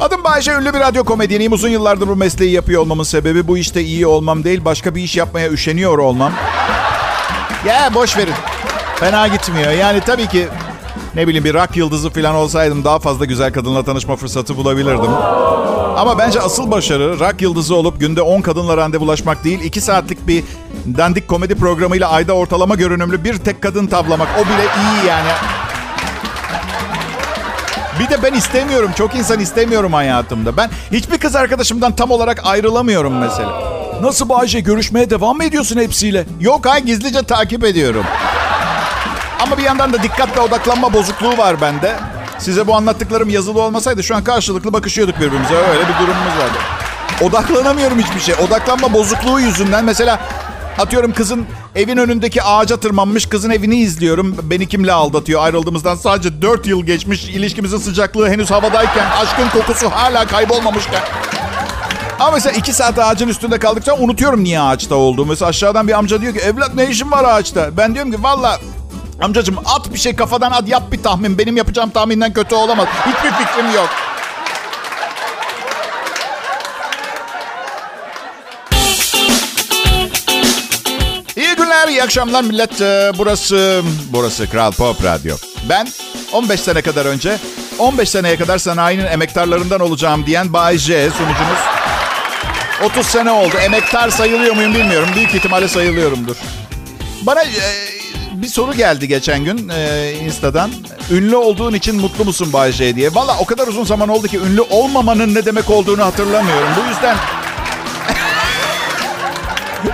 Adım 0.00 0.24
Bayşe, 0.24 0.52
ünlü 0.52 0.74
bir 0.74 0.80
radyo 0.80 1.04
komedyeniyim. 1.04 1.52
Uzun 1.52 1.68
yıllardır 1.68 2.08
bu 2.08 2.16
mesleği 2.16 2.52
yapıyor 2.52 2.82
olmamın 2.82 3.04
sebebi 3.04 3.48
bu 3.48 3.58
işte 3.58 3.82
iyi 3.82 4.06
olmam 4.06 4.44
değil, 4.44 4.64
başka 4.64 4.94
bir 4.94 5.02
iş 5.02 5.16
yapmaya 5.16 5.50
üşeniyor 5.50 5.98
olmam. 5.98 6.32
Ya 7.66 7.90
boş 7.94 8.16
verin. 8.16 8.34
Fena 8.96 9.28
gitmiyor. 9.28 9.72
Yani 9.72 10.00
tabii 10.00 10.26
ki 10.26 10.48
ne 11.14 11.26
bileyim 11.26 11.44
bir 11.44 11.54
rock 11.54 11.76
yıldızı 11.76 12.10
falan 12.10 12.34
olsaydım 12.34 12.84
daha 12.84 12.98
fazla 12.98 13.24
güzel 13.24 13.52
kadınla 13.52 13.84
tanışma 13.84 14.16
fırsatı 14.16 14.56
bulabilirdim. 14.56 15.10
Ama 15.96 16.18
bence 16.18 16.40
asıl 16.40 16.70
başarı 16.70 17.20
rock 17.20 17.42
yıldızı 17.42 17.76
olup 17.76 18.00
günde 18.00 18.22
10 18.22 18.40
kadınla 18.40 18.76
randevulaşmak 18.76 19.44
değil, 19.44 19.60
2 19.60 19.80
saatlik 19.80 20.28
bir 20.28 20.44
dandik 20.98 21.28
komedi 21.28 21.54
programıyla 21.54 22.08
ayda 22.08 22.32
ortalama 22.32 22.74
görünümlü 22.74 23.24
bir 23.24 23.38
tek 23.38 23.62
kadın 23.62 23.86
tavlamak. 23.86 24.28
O 24.40 24.44
bile 24.44 24.62
iyi 24.62 25.08
yani. 25.08 25.28
Bir 28.00 28.10
de 28.10 28.22
ben 28.22 28.32
istemiyorum. 28.32 28.90
Çok 28.96 29.14
insan 29.14 29.40
istemiyorum 29.40 29.92
hayatımda. 29.92 30.56
Ben 30.56 30.70
hiçbir 30.92 31.18
kız 31.18 31.36
arkadaşımdan 31.36 31.96
tam 31.96 32.10
olarak 32.10 32.40
ayrılamıyorum 32.44 33.18
mesela. 33.18 33.62
Nasıl 34.02 34.28
Bayce 34.28 34.60
görüşmeye 34.60 35.10
devam 35.10 35.36
mı 35.36 35.44
ediyorsun 35.44 35.80
hepsiyle? 35.80 36.24
Yok 36.40 36.66
hay 36.66 36.82
gizlice 36.82 37.22
takip 37.22 37.64
ediyorum. 37.64 38.04
Ama 39.40 39.58
bir 39.58 39.62
yandan 39.62 39.92
da 39.92 40.02
dikkat 40.02 40.36
ve 40.36 40.40
odaklanma 40.40 40.92
bozukluğu 40.92 41.38
var 41.38 41.60
bende. 41.60 41.94
Size 42.38 42.66
bu 42.66 42.74
anlattıklarım 42.74 43.30
yazılı 43.30 43.62
olmasaydı 43.62 44.02
şu 44.02 44.16
an 44.16 44.24
karşılıklı 44.24 44.72
bakışıyorduk 44.72 45.16
birbirimize. 45.16 45.54
Öyle 45.54 45.80
bir 45.88 45.94
durumumuz 45.94 46.38
vardı. 46.38 46.58
Odaklanamıyorum 47.20 47.98
hiçbir 47.98 48.20
şey. 48.20 48.34
Odaklanma 48.34 48.92
bozukluğu 48.92 49.40
yüzünden 49.40 49.84
mesela 49.84 50.20
atıyorum 50.78 51.12
kızın 51.12 51.46
evin 51.74 51.96
önündeki 51.96 52.42
ağaca 52.42 52.76
tırmanmış 52.76 53.26
kızın 53.26 53.50
evini 53.50 53.76
izliyorum. 53.76 54.36
Beni 54.42 54.66
kimle 54.68 54.92
aldatıyor 54.92 55.42
ayrıldığımızdan 55.44 55.94
sadece 55.94 56.42
4 56.42 56.66
yıl 56.66 56.86
geçmiş. 56.86 57.24
ilişkimizin 57.24 57.78
sıcaklığı 57.78 58.28
henüz 58.28 58.50
havadayken 58.50 59.06
aşkın 59.22 59.48
kokusu 59.48 59.90
hala 59.90 60.26
kaybolmamışken. 60.26 61.00
Ama 62.20 62.30
mesela 62.30 62.56
iki 62.56 62.72
saat 62.72 62.98
ağacın 62.98 63.28
üstünde 63.28 63.58
kaldıktan 63.58 64.02
unutuyorum 64.02 64.44
niye 64.44 64.60
ağaçta 64.60 64.94
olduğumu. 64.94 65.30
Mesela 65.30 65.48
aşağıdan 65.48 65.88
bir 65.88 65.92
amca 65.92 66.20
diyor 66.20 66.34
ki 66.34 66.40
evlat 66.40 66.74
ne 66.74 66.86
işin 66.90 67.10
var 67.10 67.24
ağaçta? 67.24 67.76
Ben 67.76 67.94
diyorum 67.94 68.12
ki 68.12 68.22
valla 68.22 68.60
amcacığım 69.20 69.58
at 69.58 69.92
bir 69.92 69.98
şey 69.98 70.16
kafadan 70.16 70.52
at 70.52 70.68
yap 70.68 70.92
bir 70.92 71.02
tahmin. 71.02 71.38
Benim 71.38 71.56
yapacağım 71.56 71.90
tahminden 71.90 72.32
kötü 72.32 72.54
olamaz. 72.54 72.88
Hiçbir 73.06 73.30
fikrim 73.30 73.74
yok. 73.74 73.88
İyi 81.36 81.54
günler, 81.56 81.88
iyi 81.88 82.02
akşamlar 82.02 82.42
millet. 82.42 82.80
Ee, 82.80 83.12
Burası, 83.18 83.82
burası 84.12 84.50
Kral 84.50 84.72
Pop 84.72 85.04
Radyo. 85.04 85.36
Ben 85.68 85.88
15 86.32 86.60
sene 86.60 86.82
kadar 86.82 87.06
önce, 87.06 87.38
15 87.78 88.08
seneye 88.08 88.36
kadar 88.36 88.58
sanayinin 88.58 89.06
emektarlarından 89.06 89.80
olacağım 89.80 90.26
diyen 90.26 90.52
Bay 90.52 90.78
J 90.78 91.10
sunucunuz. 91.10 91.58
30 92.84 93.06
sene 93.06 93.30
oldu. 93.30 93.56
Emektar 93.64 94.10
sayılıyor 94.10 94.54
muyum 94.54 94.74
bilmiyorum. 94.74 95.08
Büyük 95.16 95.34
ihtimalle 95.34 95.68
sayılıyorumdur. 95.68 96.36
Bana 97.22 97.42
e, 97.42 97.93
bir 98.42 98.46
soru 98.48 98.74
geldi 98.74 99.08
geçen 99.08 99.44
gün 99.44 99.68
e, 99.68 100.12
Insta'dan. 100.24 100.70
Ünlü 101.10 101.36
olduğun 101.36 101.74
için 101.74 102.00
mutlu 102.00 102.24
musun 102.24 102.52
Bay 102.52 102.72
J 102.72 102.96
diye. 102.96 103.14
Valla 103.14 103.36
o 103.38 103.44
kadar 103.44 103.66
uzun 103.66 103.84
zaman 103.84 104.08
oldu 104.08 104.26
ki 104.26 104.38
ünlü 104.38 104.60
olmamanın 104.60 105.34
ne 105.34 105.44
demek 105.44 105.70
olduğunu 105.70 106.04
hatırlamıyorum. 106.04 106.68
Bu 106.84 106.88
yüzden 106.88 107.16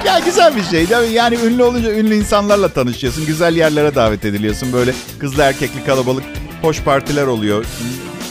ya 0.06 0.18
güzel 0.18 0.56
bir 0.56 0.62
şey 0.62 0.90
değil? 0.90 1.12
Yani 1.12 1.34
ünlü 1.44 1.62
olunca 1.62 1.90
ünlü 1.92 2.14
insanlarla 2.14 2.68
tanışıyorsun. 2.68 3.26
Güzel 3.26 3.56
yerlere 3.56 3.94
davet 3.94 4.24
ediliyorsun. 4.24 4.72
Böyle 4.72 4.94
kızlı 5.18 5.42
erkekli 5.42 5.84
kalabalık 5.84 6.24
hoş 6.62 6.80
partiler 6.82 7.26
oluyor. 7.26 7.64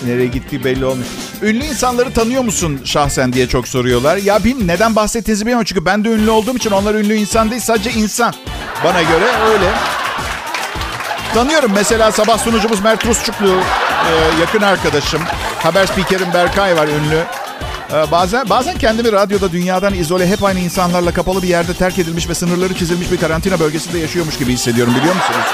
Nereye 0.06 0.28
gittiği 0.28 0.64
belli 0.64 0.86
olmuyor. 0.86 1.08
Ünlü 1.42 1.64
insanları 1.64 2.14
tanıyor 2.14 2.44
musun 2.44 2.82
şahsen 2.86 3.34
diye 3.34 3.48
çok 3.48 3.68
soruyorlar. 3.68 4.18
Ya 4.18 4.40
bilmiyorum 4.44 4.68
neden 4.68 4.96
bahsettiğinizi 4.96 5.46
bilmiyorum. 5.46 5.66
Çünkü 5.66 5.86
ben 5.86 6.06
de 6.06 6.10
ünlü 6.10 6.30
olduğum 6.30 6.56
için 6.56 6.72
onlar 6.72 6.96
ünlü 6.96 7.14
insan 7.16 7.52
değil 7.52 7.62
sadece 7.62 7.92
insan. 7.92 8.34
Bana 8.84 9.02
göre 9.02 9.26
öyle. 9.54 9.99
Tanıyorum 11.34 11.72
mesela 11.76 12.12
sabah 12.12 12.38
sunucumuz 12.38 12.80
Mert 12.82 13.06
Rusçuklu 13.06 13.50
e, 13.50 14.40
yakın 14.42 14.62
arkadaşım. 14.62 15.22
Haber 15.64 15.86
spikerim 15.86 16.34
Berkay 16.34 16.76
var 16.78 16.88
ünlü. 16.88 17.24
Ee, 17.94 18.12
Bazen 18.12 18.50
bazen 18.50 18.78
kendimi 18.78 19.12
radyoda 19.12 19.52
dünyadan 19.52 19.94
izole 19.94 20.28
hep 20.28 20.44
aynı 20.44 20.60
insanlarla 20.60 21.14
kapalı 21.14 21.44
bir 21.44 21.48
yerde 21.48 21.74
terk 21.74 22.00
edilmiş 22.00 22.30
ve 22.30 22.36
sınırları 22.36 22.74
çizilmiş 22.74 23.12
bir 23.12 23.18
karantina 23.18 23.60
bölgesinde 23.60 23.98
yaşıyormuş 23.98 24.38
gibi 24.38 24.54
hissediyorum 24.54 24.96
biliyor 24.96 25.16
musunuz? 25.16 25.46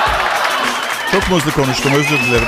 Çok 1.11 1.29
muzlu 1.29 1.51
konuştum 1.51 1.91
özür 1.93 2.19
dilerim. 2.19 2.47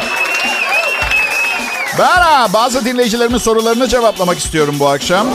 Ben 2.00 2.54
bazı 2.54 2.86
dinleyicilerimin 2.86 3.38
sorularını 3.38 3.88
cevaplamak 3.88 4.38
istiyorum 4.38 4.76
bu 4.80 4.90
akşam. 4.90 5.28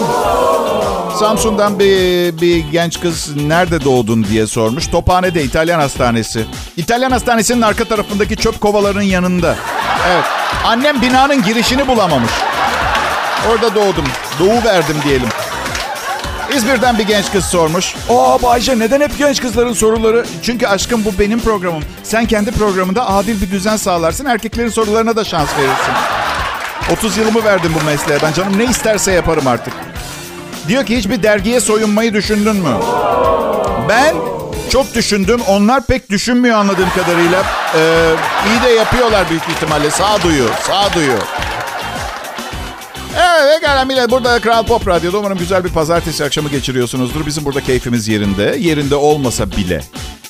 Samsun'dan 1.18 1.78
bir, 1.78 2.40
bir 2.40 2.58
genç 2.72 3.00
kız 3.00 3.36
nerede 3.36 3.84
doğdun 3.84 4.24
diye 4.24 4.46
sormuş. 4.46 4.86
Tophane'de 4.86 5.42
İtalyan 5.44 5.80
hastanesi. 5.80 6.44
İtalyan 6.76 7.10
hastanesinin 7.10 7.62
arka 7.62 7.84
tarafındaki 7.84 8.36
çöp 8.36 8.60
kovalarının 8.60 9.02
yanında. 9.02 9.56
Evet. 10.08 10.24
Annem 10.64 11.02
binanın 11.02 11.42
girişini 11.42 11.88
bulamamış. 11.88 12.30
Orada 13.50 13.74
doğdum. 13.74 14.04
Doğu 14.38 14.64
verdim 14.64 14.96
diyelim. 15.04 15.28
İzmir'den 16.56 16.98
bir 16.98 17.06
genç 17.06 17.32
kız 17.32 17.44
sormuş. 17.44 17.94
Aa 18.10 18.42
Bayce 18.42 18.78
neden 18.78 19.00
hep 19.00 19.18
genç 19.18 19.40
kızların 19.40 19.72
soruları? 19.72 20.26
Çünkü 20.42 20.66
aşkım 20.66 21.04
bu 21.04 21.18
benim 21.18 21.40
programım. 21.40 21.82
Sen 22.02 22.26
kendi 22.26 22.50
programında 22.50 23.08
adil 23.10 23.42
bir 23.42 23.50
düzen 23.50 23.76
sağlarsın. 23.76 24.24
Erkeklerin 24.24 24.68
sorularına 24.68 25.16
da 25.16 25.24
şans 25.24 25.48
verirsin. 25.58 25.94
30 26.92 27.16
yılımı 27.16 27.44
verdim 27.44 27.72
bu 27.80 27.84
mesleğe. 27.84 28.18
Ben 28.22 28.32
canım 28.32 28.58
ne 28.58 28.64
isterse 28.64 29.12
yaparım 29.12 29.46
artık. 29.46 29.74
Diyor 30.68 30.86
ki 30.86 30.96
hiçbir 30.96 31.22
dergiye 31.22 31.60
soyunmayı 31.60 32.14
düşündün 32.14 32.56
mü? 32.56 32.74
Ben 33.88 34.14
çok 34.70 34.94
düşündüm. 34.94 35.40
Onlar 35.48 35.86
pek 35.86 36.10
düşünmüyor 36.10 36.58
anladığım 36.58 36.90
kadarıyla. 36.90 37.44
Ee, 37.76 38.14
iyi 38.46 38.62
de 38.62 38.70
yapıyorlar 38.72 39.30
büyük 39.30 39.42
ihtimalle. 39.48 39.90
Sağduyu, 39.90 40.48
sağduyu. 40.66 41.18
Evet 43.16 43.60
pekala 43.60 43.84
millet 43.84 44.10
burada 44.10 44.40
Kral 44.40 44.66
Pop 44.66 44.88
Radyo'da 44.88 45.18
umarım 45.18 45.38
güzel 45.38 45.64
bir 45.64 45.68
pazartesi 45.70 46.24
akşamı 46.24 46.48
geçiriyorsunuzdur. 46.48 47.26
Bizim 47.26 47.44
burada 47.44 47.60
keyfimiz 47.60 48.08
yerinde. 48.08 48.56
Yerinde 48.58 48.94
olmasa 48.94 49.50
bile 49.50 49.80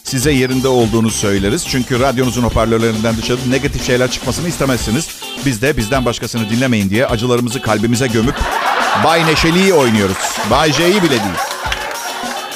size 0.05 0.33
yerinde 0.33 0.68
olduğunu 0.68 1.11
söyleriz. 1.11 1.66
Çünkü 1.68 2.01
radyonuzun 2.01 2.42
hoparlörlerinden 2.42 3.16
dışarı 3.16 3.51
negatif 3.51 3.87
şeyler 3.87 4.11
çıkmasını 4.11 4.49
istemezsiniz. 4.49 5.09
Biz 5.47 5.62
de 5.62 5.77
bizden 5.77 6.05
başkasını 6.05 6.51
dinlemeyin 6.51 6.90
diye 6.90 7.07
acılarımızı 7.07 7.62
kalbimize 7.62 8.07
gömüp 8.07 8.35
Bay 9.05 9.27
Neşeli'yi 9.27 9.75
oynuyoruz. 9.75 10.17
Bay 10.51 10.73
J'yi 10.73 11.03
bile 11.03 11.11
değil. 11.11 11.21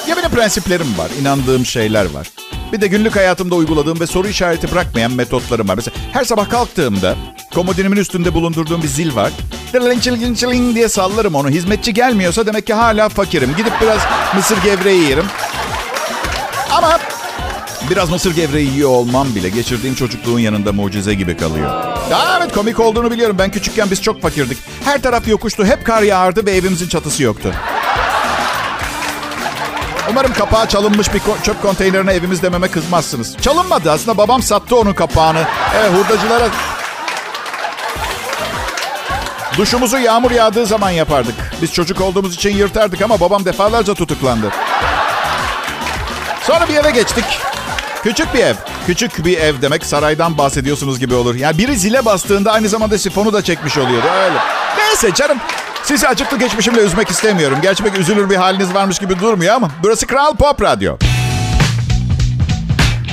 Ya 0.09 0.17
benim 0.17 0.31
prensiplerim 0.31 0.99
var, 0.99 1.11
inandığım 1.21 1.67
şeyler 1.67 2.05
var. 2.11 2.27
Bir 2.73 2.81
de 2.81 2.87
günlük 2.87 3.17
hayatımda 3.17 3.55
uyguladığım 3.55 4.01
ve 4.01 4.07
soru 4.07 4.29
işareti 4.29 4.73
bırakmayan 4.73 5.13
metotlarım 5.13 5.69
var. 5.69 5.75
Mesela 5.75 5.97
her 6.13 6.25
sabah 6.25 6.51
kalktığımda 6.51 7.17
komodinimin 7.55 7.97
üstünde 7.97 8.35
bulundurduğum 8.35 8.83
bir 8.83 8.89
zil 8.89 9.17
var. 9.17 9.31
Çılgın 10.01 10.75
diye 10.75 10.89
sallarım 10.89 11.35
onu. 11.35 11.49
Hizmetçi 11.49 11.95
gelmiyorsa 11.95 12.47
demek 12.47 12.67
ki 12.67 12.75
hala 12.75 13.09
fakirim. 13.09 13.55
Gidip 13.57 13.73
biraz 13.83 14.01
mısır 14.35 14.63
gevreği 14.63 15.03
yerim. 15.09 15.27
Ama 16.71 16.99
biraz 17.91 18.11
mısır 18.11 18.35
gevreği 18.35 18.71
yiyor 18.71 18.91
olmam 18.91 19.35
bile 19.35 19.49
geçirdiğim 19.49 19.95
çocukluğun 19.95 20.39
yanında 20.39 20.73
mucize 20.73 21.15
gibi 21.15 21.37
kalıyor. 21.37 21.71
Ya 22.11 22.39
evet 22.39 22.53
komik 22.55 22.81
olduğunu 22.81 23.11
biliyorum. 23.11 23.37
Ben 23.39 23.51
küçükken 23.51 23.91
biz 23.91 24.03
çok 24.03 24.23
fakirdik. 24.23 24.59
Her 24.85 25.03
taraf 25.03 25.29
yokuştu. 25.29 25.65
Hep 25.65 25.87
kar 25.87 26.03
yağardı 26.03 26.47
ve 26.47 26.51
evimizin 26.53 26.89
çatısı 26.89 27.23
yoktu. 27.23 27.53
Umarım 30.11 30.33
kapağı 30.33 30.69
çalınmış 30.69 31.15
bir 31.15 31.19
ko- 31.21 31.43
çöp 31.43 31.63
konteynerine 31.63 32.13
evimiz 32.13 32.43
dememe 32.43 32.69
kızmazsınız. 32.69 33.37
Çalınmadı 33.37 33.91
aslında 33.93 34.19
babam 34.19 34.43
sattı 34.43 34.77
onun 34.77 34.93
kapağını. 34.93 35.45
Evet 35.77 35.91
hurdacılara... 35.93 36.49
Duşumuzu 39.59 39.99
yağmur 39.99 40.31
yağdığı 40.31 40.67
zaman 40.67 40.91
yapardık. 40.91 41.35
Biz 41.63 41.73
çocuk 41.73 42.01
olduğumuz 42.01 42.35
için 42.35 42.57
yırtardık 42.57 43.03
ama 43.03 43.21
babam 43.21 43.45
defalarca 43.45 43.95
tutuklandı. 43.95 44.51
Sonra 46.43 46.69
bir 46.69 46.75
eve 46.77 46.91
geçtik. 46.91 47.25
Küçük 48.07 48.35
bir 48.35 48.39
ev. 48.39 48.55
Küçük 48.87 49.25
bir 49.25 49.39
ev 49.39 49.63
demek 49.63 49.85
saraydan 49.85 50.39
bahsediyorsunuz 50.39 50.99
gibi 50.99 51.15
olur. 51.15 51.35
Yani 51.35 51.59
biri 51.59 51.77
zile 51.77 52.05
bastığında 52.05 52.53
aynı 52.53 52.69
zamanda 52.69 52.99
sifonu 52.99 53.33
da 53.33 53.43
çekmiş 53.43 53.79
oluyordu 53.79 54.07
öyle. 54.25 54.39
Neyse 54.79 55.15
canım. 55.15 55.39
Sizi 55.83 56.09
acıklı 56.09 56.39
geçmişimle 56.39 56.81
üzmek 56.81 57.09
istemiyorum. 57.09 57.59
Gerçi 57.63 57.85
üzülür 57.99 58.31
bir 58.31 58.37
haliniz 58.37 58.75
varmış 58.75 58.99
gibi 58.99 59.21
durmuyor 59.21 59.55
ama. 59.55 59.71
Burası 59.83 60.07
Kral 60.07 60.37
Pop 60.37 60.63
Radyo. 60.63 60.97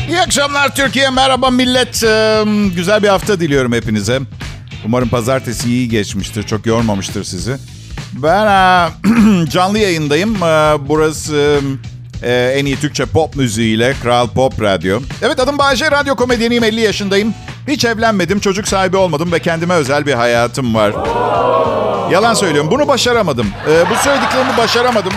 İyi 0.09 0.21
akşamlar 0.21 0.75
Türkiye. 0.75 1.09
Merhaba 1.09 1.49
millet. 1.49 2.03
Ee, 2.03 2.43
güzel 2.75 3.03
bir 3.03 3.07
hafta 3.07 3.39
diliyorum 3.39 3.73
hepinize. 3.73 4.19
Umarım 4.85 5.09
pazartesi 5.09 5.69
iyi 5.69 5.89
geçmiştir. 5.89 6.43
Çok 6.43 6.65
yormamıştır 6.65 7.23
sizi. 7.23 7.57
Ben 8.13 8.45
canlı 9.49 9.79
yayındayım. 9.79 10.41
Burası 10.89 11.59
e, 12.23 12.53
en 12.57 12.65
iyi 12.65 12.79
Türkçe 12.79 13.05
pop 13.05 13.35
müziğiyle 13.35 13.93
Kral 14.03 14.27
Pop 14.27 14.61
Radyo. 14.61 14.99
Evet 15.21 15.39
adım 15.39 15.57
Bayece. 15.57 15.91
Radyo 15.91 16.15
komedyeniyim. 16.15 16.63
50 16.63 16.81
yaşındayım. 16.81 17.33
Hiç 17.67 17.85
evlenmedim. 17.85 18.39
Çocuk 18.39 18.67
sahibi 18.67 18.97
olmadım 18.97 19.31
ve 19.31 19.39
kendime 19.39 19.73
özel 19.73 20.05
bir 20.05 20.13
hayatım 20.13 20.75
var. 20.75 20.93
Yalan 22.11 22.33
söylüyorum. 22.33 22.71
Bunu 22.71 22.87
başaramadım. 22.87 23.47
Ee, 23.69 23.89
bu 23.89 23.95
söylediklerimi 23.95 24.57
başaramadım. 24.57 25.13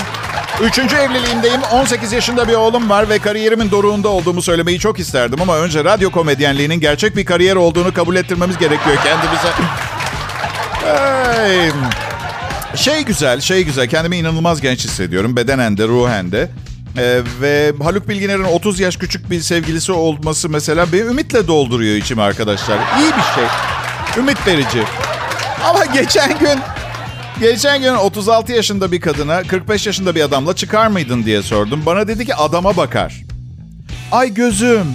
Üçüncü 0.62 0.96
evliliğimdeyim. 0.96 1.60
18 1.72 2.12
yaşında 2.12 2.48
bir 2.48 2.54
oğlum 2.54 2.90
var 2.90 3.08
ve 3.08 3.18
kariyerimin 3.18 3.70
doruğunda 3.70 4.08
olduğumu 4.08 4.42
söylemeyi 4.42 4.78
çok 4.78 4.98
isterdim. 4.98 5.42
Ama 5.42 5.56
önce 5.58 5.84
radyo 5.84 6.10
komedyenliğinin 6.10 6.80
gerçek 6.80 7.16
bir 7.16 7.24
kariyer 7.24 7.56
olduğunu 7.56 7.94
kabul 7.94 8.16
ettirmemiz 8.16 8.58
gerekiyor 8.58 8.96
kendimize. 9.04 9.48
Hey. 10.84 11.70
Şey 12.76 13.02
güzel, 13.02 13.40
şey 13.40 13.64
güzel. 13.64 13.88
Kendimi 13.88 14.16
inanılmaz 14.16 14.60
genç 14.60 14.84
hissediyorum. 14.84 15.36
Bedenen 15.36 15.76
de, 15.76 15.88
ruhen 15.88 16.32
de. 16.32 16.50
Ee, 16.98 17.22
ve 17.40 17.72
Haluk 17.82 18.08
Bilginer'in 18.08 18.44
30 18.44 18.80
yaş 18.80 18.96
küçük 18.96 19.30
bir 19.30 19.40
sevgilisi 19.40 19.92
olması 19.92 20.48
mesela 20.48 20.92
beni 20.92 21.00
ümitle 21.00 21.48
dolduruyor 21.48 21.96
içimi 21.96 22.22
arkadaşlar. 22.22 22.76
İyi 22.76 23.10
bir 23.16 23.34
şey. 23.34 23.44
Ümit 24.16 24.46
verici. 24.46 24.82
Ama 25.64 25.84
geçen 25.84 26.38
gün 26.38 26.58
Geçen 27.40 27.80
gün 27.82 27.94
36 27.94 28.52
yaşında 28.52 28.92
bir 28.92 29.00
kadına 29.00 29.42
45 29.42 29.86
yaşında 29.86 30.14
bir 30.14 30.20
adamla 30.20 30.56
çıkar 30.56 30.86
mıydın 30.86 31.24
diye 31.24 31.42
sordum. 31.42 31.82
Bana 31.86 32.08
dedi 32.08 32.26
ki 32.26 32.34
adama 32.34 32.76
bakar. 32.76 33.14
Ay 34.12 34.34
gözüm. 34.34 34.86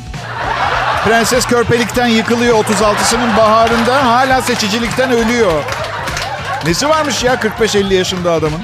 Prenses 1.06 1.46
körpelikten 1.46 2.08
yıkılıyor 2.08 2.56
36'sının 2.56 3.38
baharında. 3.38 4.06
Hala 4.06 4.42
seçicilikten 4.42 5.12
ölüyor. 5.12 5.64
Nesi 6.66 6.90
varmış 6.90 7.24
ya 7.24 7.34
45-50 7.36 7.94
yaşında 7.94 8.32
adamın? 8.32 8.62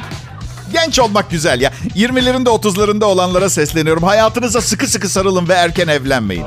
Genç 0.73 0.99
olmak 0.99 1.31
güzel 1.31 1.61
ya. 1.61 1.73
20'lerinde 1.95 2.47
30'larında 2.47 3.05
olanlara 3.05 3.49
sesleniyorum. 3.49 4.03
Hayatınıza 4.03 4.61
sıkı 4.61 4.87
sıkı 4.87 5.09
sarılın 5.09 5.49
ve 5.49 5.53
erken 5.53 5.87
evlenmeyin. 5.87 6.45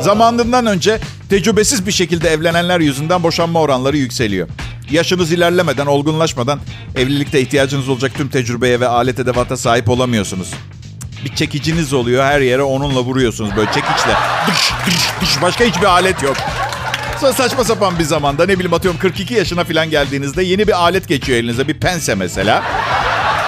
Zamanından 0.00 0.66
önce 0.66 1.00
tecrübesiz 1.30 1.86
bir 1.86 1.92
şekilde 1.92 2.30
evlenenler 2.30 2.80
yüzünden 2.80 3.22
boşanma 3.22 3.60
oranları 3.60 3.96
yükseliyor. 3.96 4.48
Yaşınız 4.90 5.32
ilerlemeden, 5.32 5.86
olgunlaşmadan 5.86 6.60
evlilikte 6.96 7.40
ihtiyacınız 7.40 7.88
olacak 7.88 8.12
tüm 8.16 8.28
tecrübeye 8.28 8.80
ve 8.80 8.88
alet 8.88 9.18
edevata 9.18 9.56
sahip 9.56 9.88
olamıyorsunuz. 9.88 10.50
Bir 11.24 11.34
çekiciniz 11.34 11.92
oluyor 11.92 12.24
her 12.24 12.40
yere 12.40 12.62
onunla 12.62 13.00
vuruyorsunuz 13.00 13.50
böyle 13.56 13.72
çekiçle. 13.72 14.14
Dış, 14.48 14.72
dış, 14.86 15.10
dış. 15.20 15.42
Başka 15.42 15.64
hiçbir 15.64 15.84
alet 15.86 16.22
yok. 16.22 16.36
Sonra 17.20 17.32
saçma 17.32 17.64
sapan 17.64 17.98
bir 17.98 18.04
zamanda 18.04 18.46
ne 18.46 18.54
bileyim 18.54 18.74
atıyorum 18.74 19.00
42 19.00 19.34
yaşına 19.34 19.64
falan 19.64 19.90
geldiğinizde 19.90 20.42
yeni 20.42 20.66
bir 20.66 20.72
alet 20.82 21.08
geçiyor 21.08 21.38
elinize. 21.38 21.68
Bir 21.68 21.80
pense 21.80 22.14
mesela. 22.14 22.62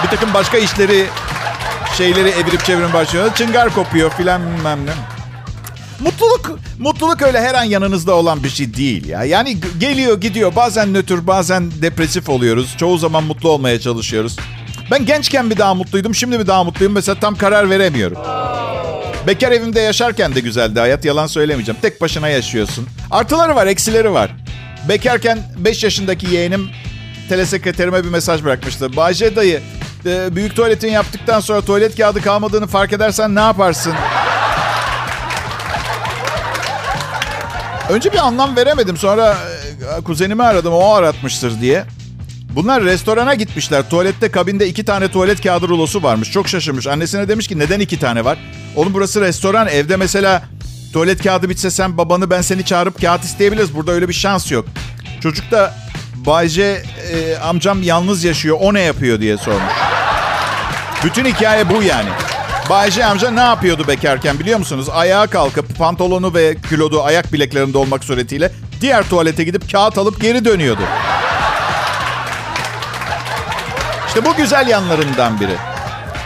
Bir 0.03 0.09
takım 0.09 0.35
başka 0.35 0.59
işleri 0.59 1.07
şeyleri 1.97 2.29
evirip 2.29 2.65
çevirin 2.65 2.93
başlıyor. 2.93 3.35
Çıngar 3.35 3.75
kopuyor 3.75 4.11
filan 4.11 4.43
bilmem 4.47 4.87
ne. 4.87 4.91
Mutluluk, 6.01 6.59
mutluluk 6.79 7.23
öyle 7.23 7.41
her 7.41 7.55
an 7.55 7.65
yanınızda 7.65 8.15
olan 8.15 8.45
bir 8.45 8.49
şey 8.49 8.75
değil 8.75 9.09
ya. 9.09 9.25
Yani 9.25 9.57
geliyor 9.81 10.21
gidiyor 10.21 10.57
bazen 10.57 10.95
nötr 10.95 11.27
bazen 11.27 11.71
depresif 11.83 12.29
oluyoruz. 12.29 12.75
Çoğu 12.77 12.99
zaman 12.99 13.25
mutlu 13.25 13.51
olmaya 13.51 13.81
çalışıyoruz. 13.81 14.37
Ben 14.91 15.07
gençken 15.07 15.47
mi 15.47 15.59
daha 15.59 15.75
mutluydum 15.75 16.15
şimdi 16.15 16.39
mi 16.39 16.47
daha 16.47 16.65
mutluyum 16.65 16.93
mesela 16.93 17.21
tam 17.21 17.37
karar 17.37 17.71
veremiyorum. 17.71 18.19
Bekar 19.27 19.53
evimde 19.53 19.81
yaşarken 19.81 20.35
de 20.35 20.41
güzeldi 20.41 20.81
hayat 20.81 21.05
yalan 21.05 21.27
söylemeyeceğim. 21.27 21.81
Tek 21.83 22.01
başına 22.01 22.29
yaşıyorsun. 22.29 22.87
Artıları 23.11 23.55
var 23.55 23.67
eksileri 23.67 24.13
var. 24.13 24.31
Bekarken 24.89 25.39
5 25.57 25.85
yaşındaki 25.85 26.35
yeğenim 26.35 26.69
telesekreterime 27.29 28.05
bir 28.05 28.09
mesaj 28.09 28.45
bırakmıştı. 28.45 28.97
Bayce 28.97 29.37
dayı 29.37 29.61
e, 30.09 30.37
büyük 30.37 30.57
tuvaletini 30.57 30.91
yaptıktan 30.91 31.41
sonra 31.41 31.61
tuvalet 31.61 31.97
kağıdı 31.97 32.23
kalmadığını 32.23 32.67
fark 32.67 32.93
edersen 32.93 33.35
ne 33.35 33.41
yaparsın? 33.41 33.95
Önce 37.91 38.13
bir 38.13 38.19
anlam 38.19 38.57
veremedim. 38.57 38.97
Sonra 38.97 39.37
e, 39.99 40.03
kuzenimi 40.03 40.43
aradım. 40.43 40.73
O 40.73 40.95
aratmıştır 40.95 41.61
diye. 41.61 41.85
Bunlar 42.51 42.85
restorana 42.85 43.35
gitmişler. 43.35 43.91
Tuvalette 43.91 44.31
kabinde 44.31 44.69
iki 44.69 44.85
tane 44.85 45.09
tuvalet 45.09 45.43
kağıdı 45.43 45.69
rulosu 45.69 46.03
varmış. 46.03 46.33
Çok 46.33 46.49
şaşırmış. 46.49 46.87
Annesine 46.87 47.29
demiş 47.29 47.49
ki 47.49 47.59
neden 47.59 47.81
iki 47.81 48.01
tane 48.01 48.25
var? 48.25 48.39
Oğlum 48.77 48.95
burası 48.95 49.21
restoran. 49.21 49.69
Evde 49.69 49.97
mesela 49.97 50.43
tuvalet 50.93 51.23
kağıdı 51.23 51.49
bitse 51.49 51.71
sen 51.71 51.99
babanı 51.99 52.31
ben 52.31 52.41
seni 52.41 52.65
çağırıp 52.65 53.01
kağıt 53.01 53.25
isteyebiliriz. 53.25 53.75
Burada 53.75 53.93
öyle 53.93 54.09
bir 54.09 54.15
şans 54.15 54.53
yok. 54.53 54.67
Çocuk 55.21 55.51
da 55.51 55.75
Bayce 56.15 56.83
e, 57.13 57.37
amcam 57.37 57.83
yalnız 57.83 58.25
yaşıyor. 58.25 58.57
O 58.61 58.75
ne 58.75 58.81
yapıyor 58.81 59.21
diye 59.21 59.37
sormuş. 59.37 59.88
Bütün 61.05 61.25
hikaye 61.25 61.71
bu 61.71 61.83
yani. 61.83 62.09
Bayce 62.71 63.05
amca 63.05 63.31
ne 63.31 63.41
yapıyordu 63.41 63.89
bekarken 63.89 64.39
biliyor 64.39 64.59
musunuz? 64.59 64.89
Ayağa 64.89 65.27
kalkıp 65.27 65.79
pantolonu 65.79 66.35
ve 66.35 66.57
kilodu 66.69 67.03
ayak 67.03 67.33
bileklerinde 67.33 67.79
olmak 67.79 68.05
suretiyle 68.05 68.53
diğer 68.81 69.09
tuvalete 69.09 69.45
gidip 69.45 69.73
kağıt 69.73 69.99
alıp 69.99 70.21
geri 70.21 70.45
dönüyordu. 70.45 70.83
İşte 74.09 74.25
bu 74.25 74.37
güzel 74.37 74.69
yanlarından 74.69 75.41
biri. 75.41 75.57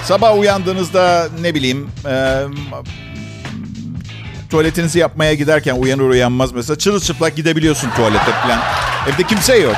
Sabah 0.05 0.39
uyandığınızda 0.39 1.29
ne 1.41 1.55
bileyim 1.55 1.91
e, 2.07 2.43
tuvaletinizi 4.51 4.99
yapmaya 4.99 5.35
giderken 5.35 5.75
uyanır 5.75 6.09
uyanmaz 6.09 6.53
mesela 6.53 6.79
çırılçıplak 6.79 7.37
gidebiliyorsun 7.37 7.91
tuvalete 7.91 8.33
falan. 8.33 8.59
Evde 9.09 9.23
kimse 9.23 9.57
yok. 9.57 9.77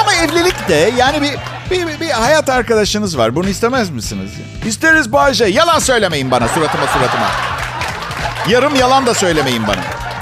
Ama 0.00 0.14
evlilik 0.14 0.68
de 0.68 0.92
yani 0.96 1.22
bir 1.22 1.30
bir, 1.70 1.86
bir, 1.86 2.00
bir 2.00 2.10
hayat 2.10 2.48
arkadaşınız 2.48 3.18
var. 3.18 3.34
Bunu 3.34 3.48
istemez 3.48 3.90
misiniz? 3.90 4.30
İsteriz 4.66 5.12
Bayce. 5.12 5.44
Yalan 5.44 5.78
söylemeyin 5.78 6.30
bana 6.30 6.48
suratıma 6.48 6.86
suratıma. 6.86 7.26
Yarım 8.48 8.74
yalan 8.74 9.06
da 9.06 9.14
söylemeyin 9.14 9.66
bana. 9.66 9.80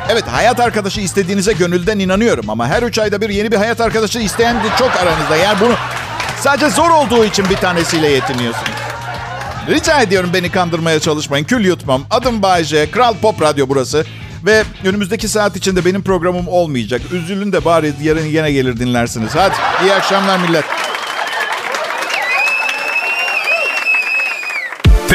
Evet 0.08 0.24
hayat 0.28 0.60
arkadaşı 0.60 1.00
istediğinize 1.00 1.52
gönülden 1.52 1.98
inanıyorum 1.98 2.50
ama 2.50 2.68
her 2.68 2.82
üç 2.82 2.98
ayda 2.98 3.20
bir 3.20 3.28
yeni 3.28 3.52
bir 3.52 3.56
hayat 3.56 3.80
arkadaşı 3.80 4.18
isteyen 4.18 4.56
de 4.56 4.68
çok 4.78 4.96
aranızda. 4.96 5.36
Yani 5.36 5.60
bunu 5.60 5.74
sadece 6.40 6.70
zor 6.70 6.90
olduğu 6.90 7.24
için 7.24 7.50
bir 7.50 7.56
tanesiyle 7.56 8.08
yetiniyorsunuz. 8.08 8.78
Rica 9.68 10.00
ediyorum 10.00 10.30
beni 10.34 10.50
kandırmaya 10.50 11.00
çalışmayın. 11.00 11.44
Kül 11.44 11.64
yutmam. 11.64 12.02
Adım 12.10 12.42
Bayce. 12.42 12.90
Kral 12.90 13.14
Pop 13.14 13.42
Radyo 13.42 13.68
burası. 13.68 14.04
Ve 14.46 14.64
önümüzdeki 14.84 15.28
saat 15.28 15.56
içinde 15.56 15.84
benim 15.84 16.02
programım 16.02 16.48
olmayacak. 16.48 17.00
Üzülün 17.12 17.52
de 17.52 17.64
bari 17.64 17.92
yarın 18.02 18.24
yine 18.24 18.52
gelir 18.52 18.76
dinlersiniz. 18.76 19.34
Hadi 19.34 19.54
iyi 19.84 19.92
akşamlar 19.92 20.38
millet. 20.38 20.64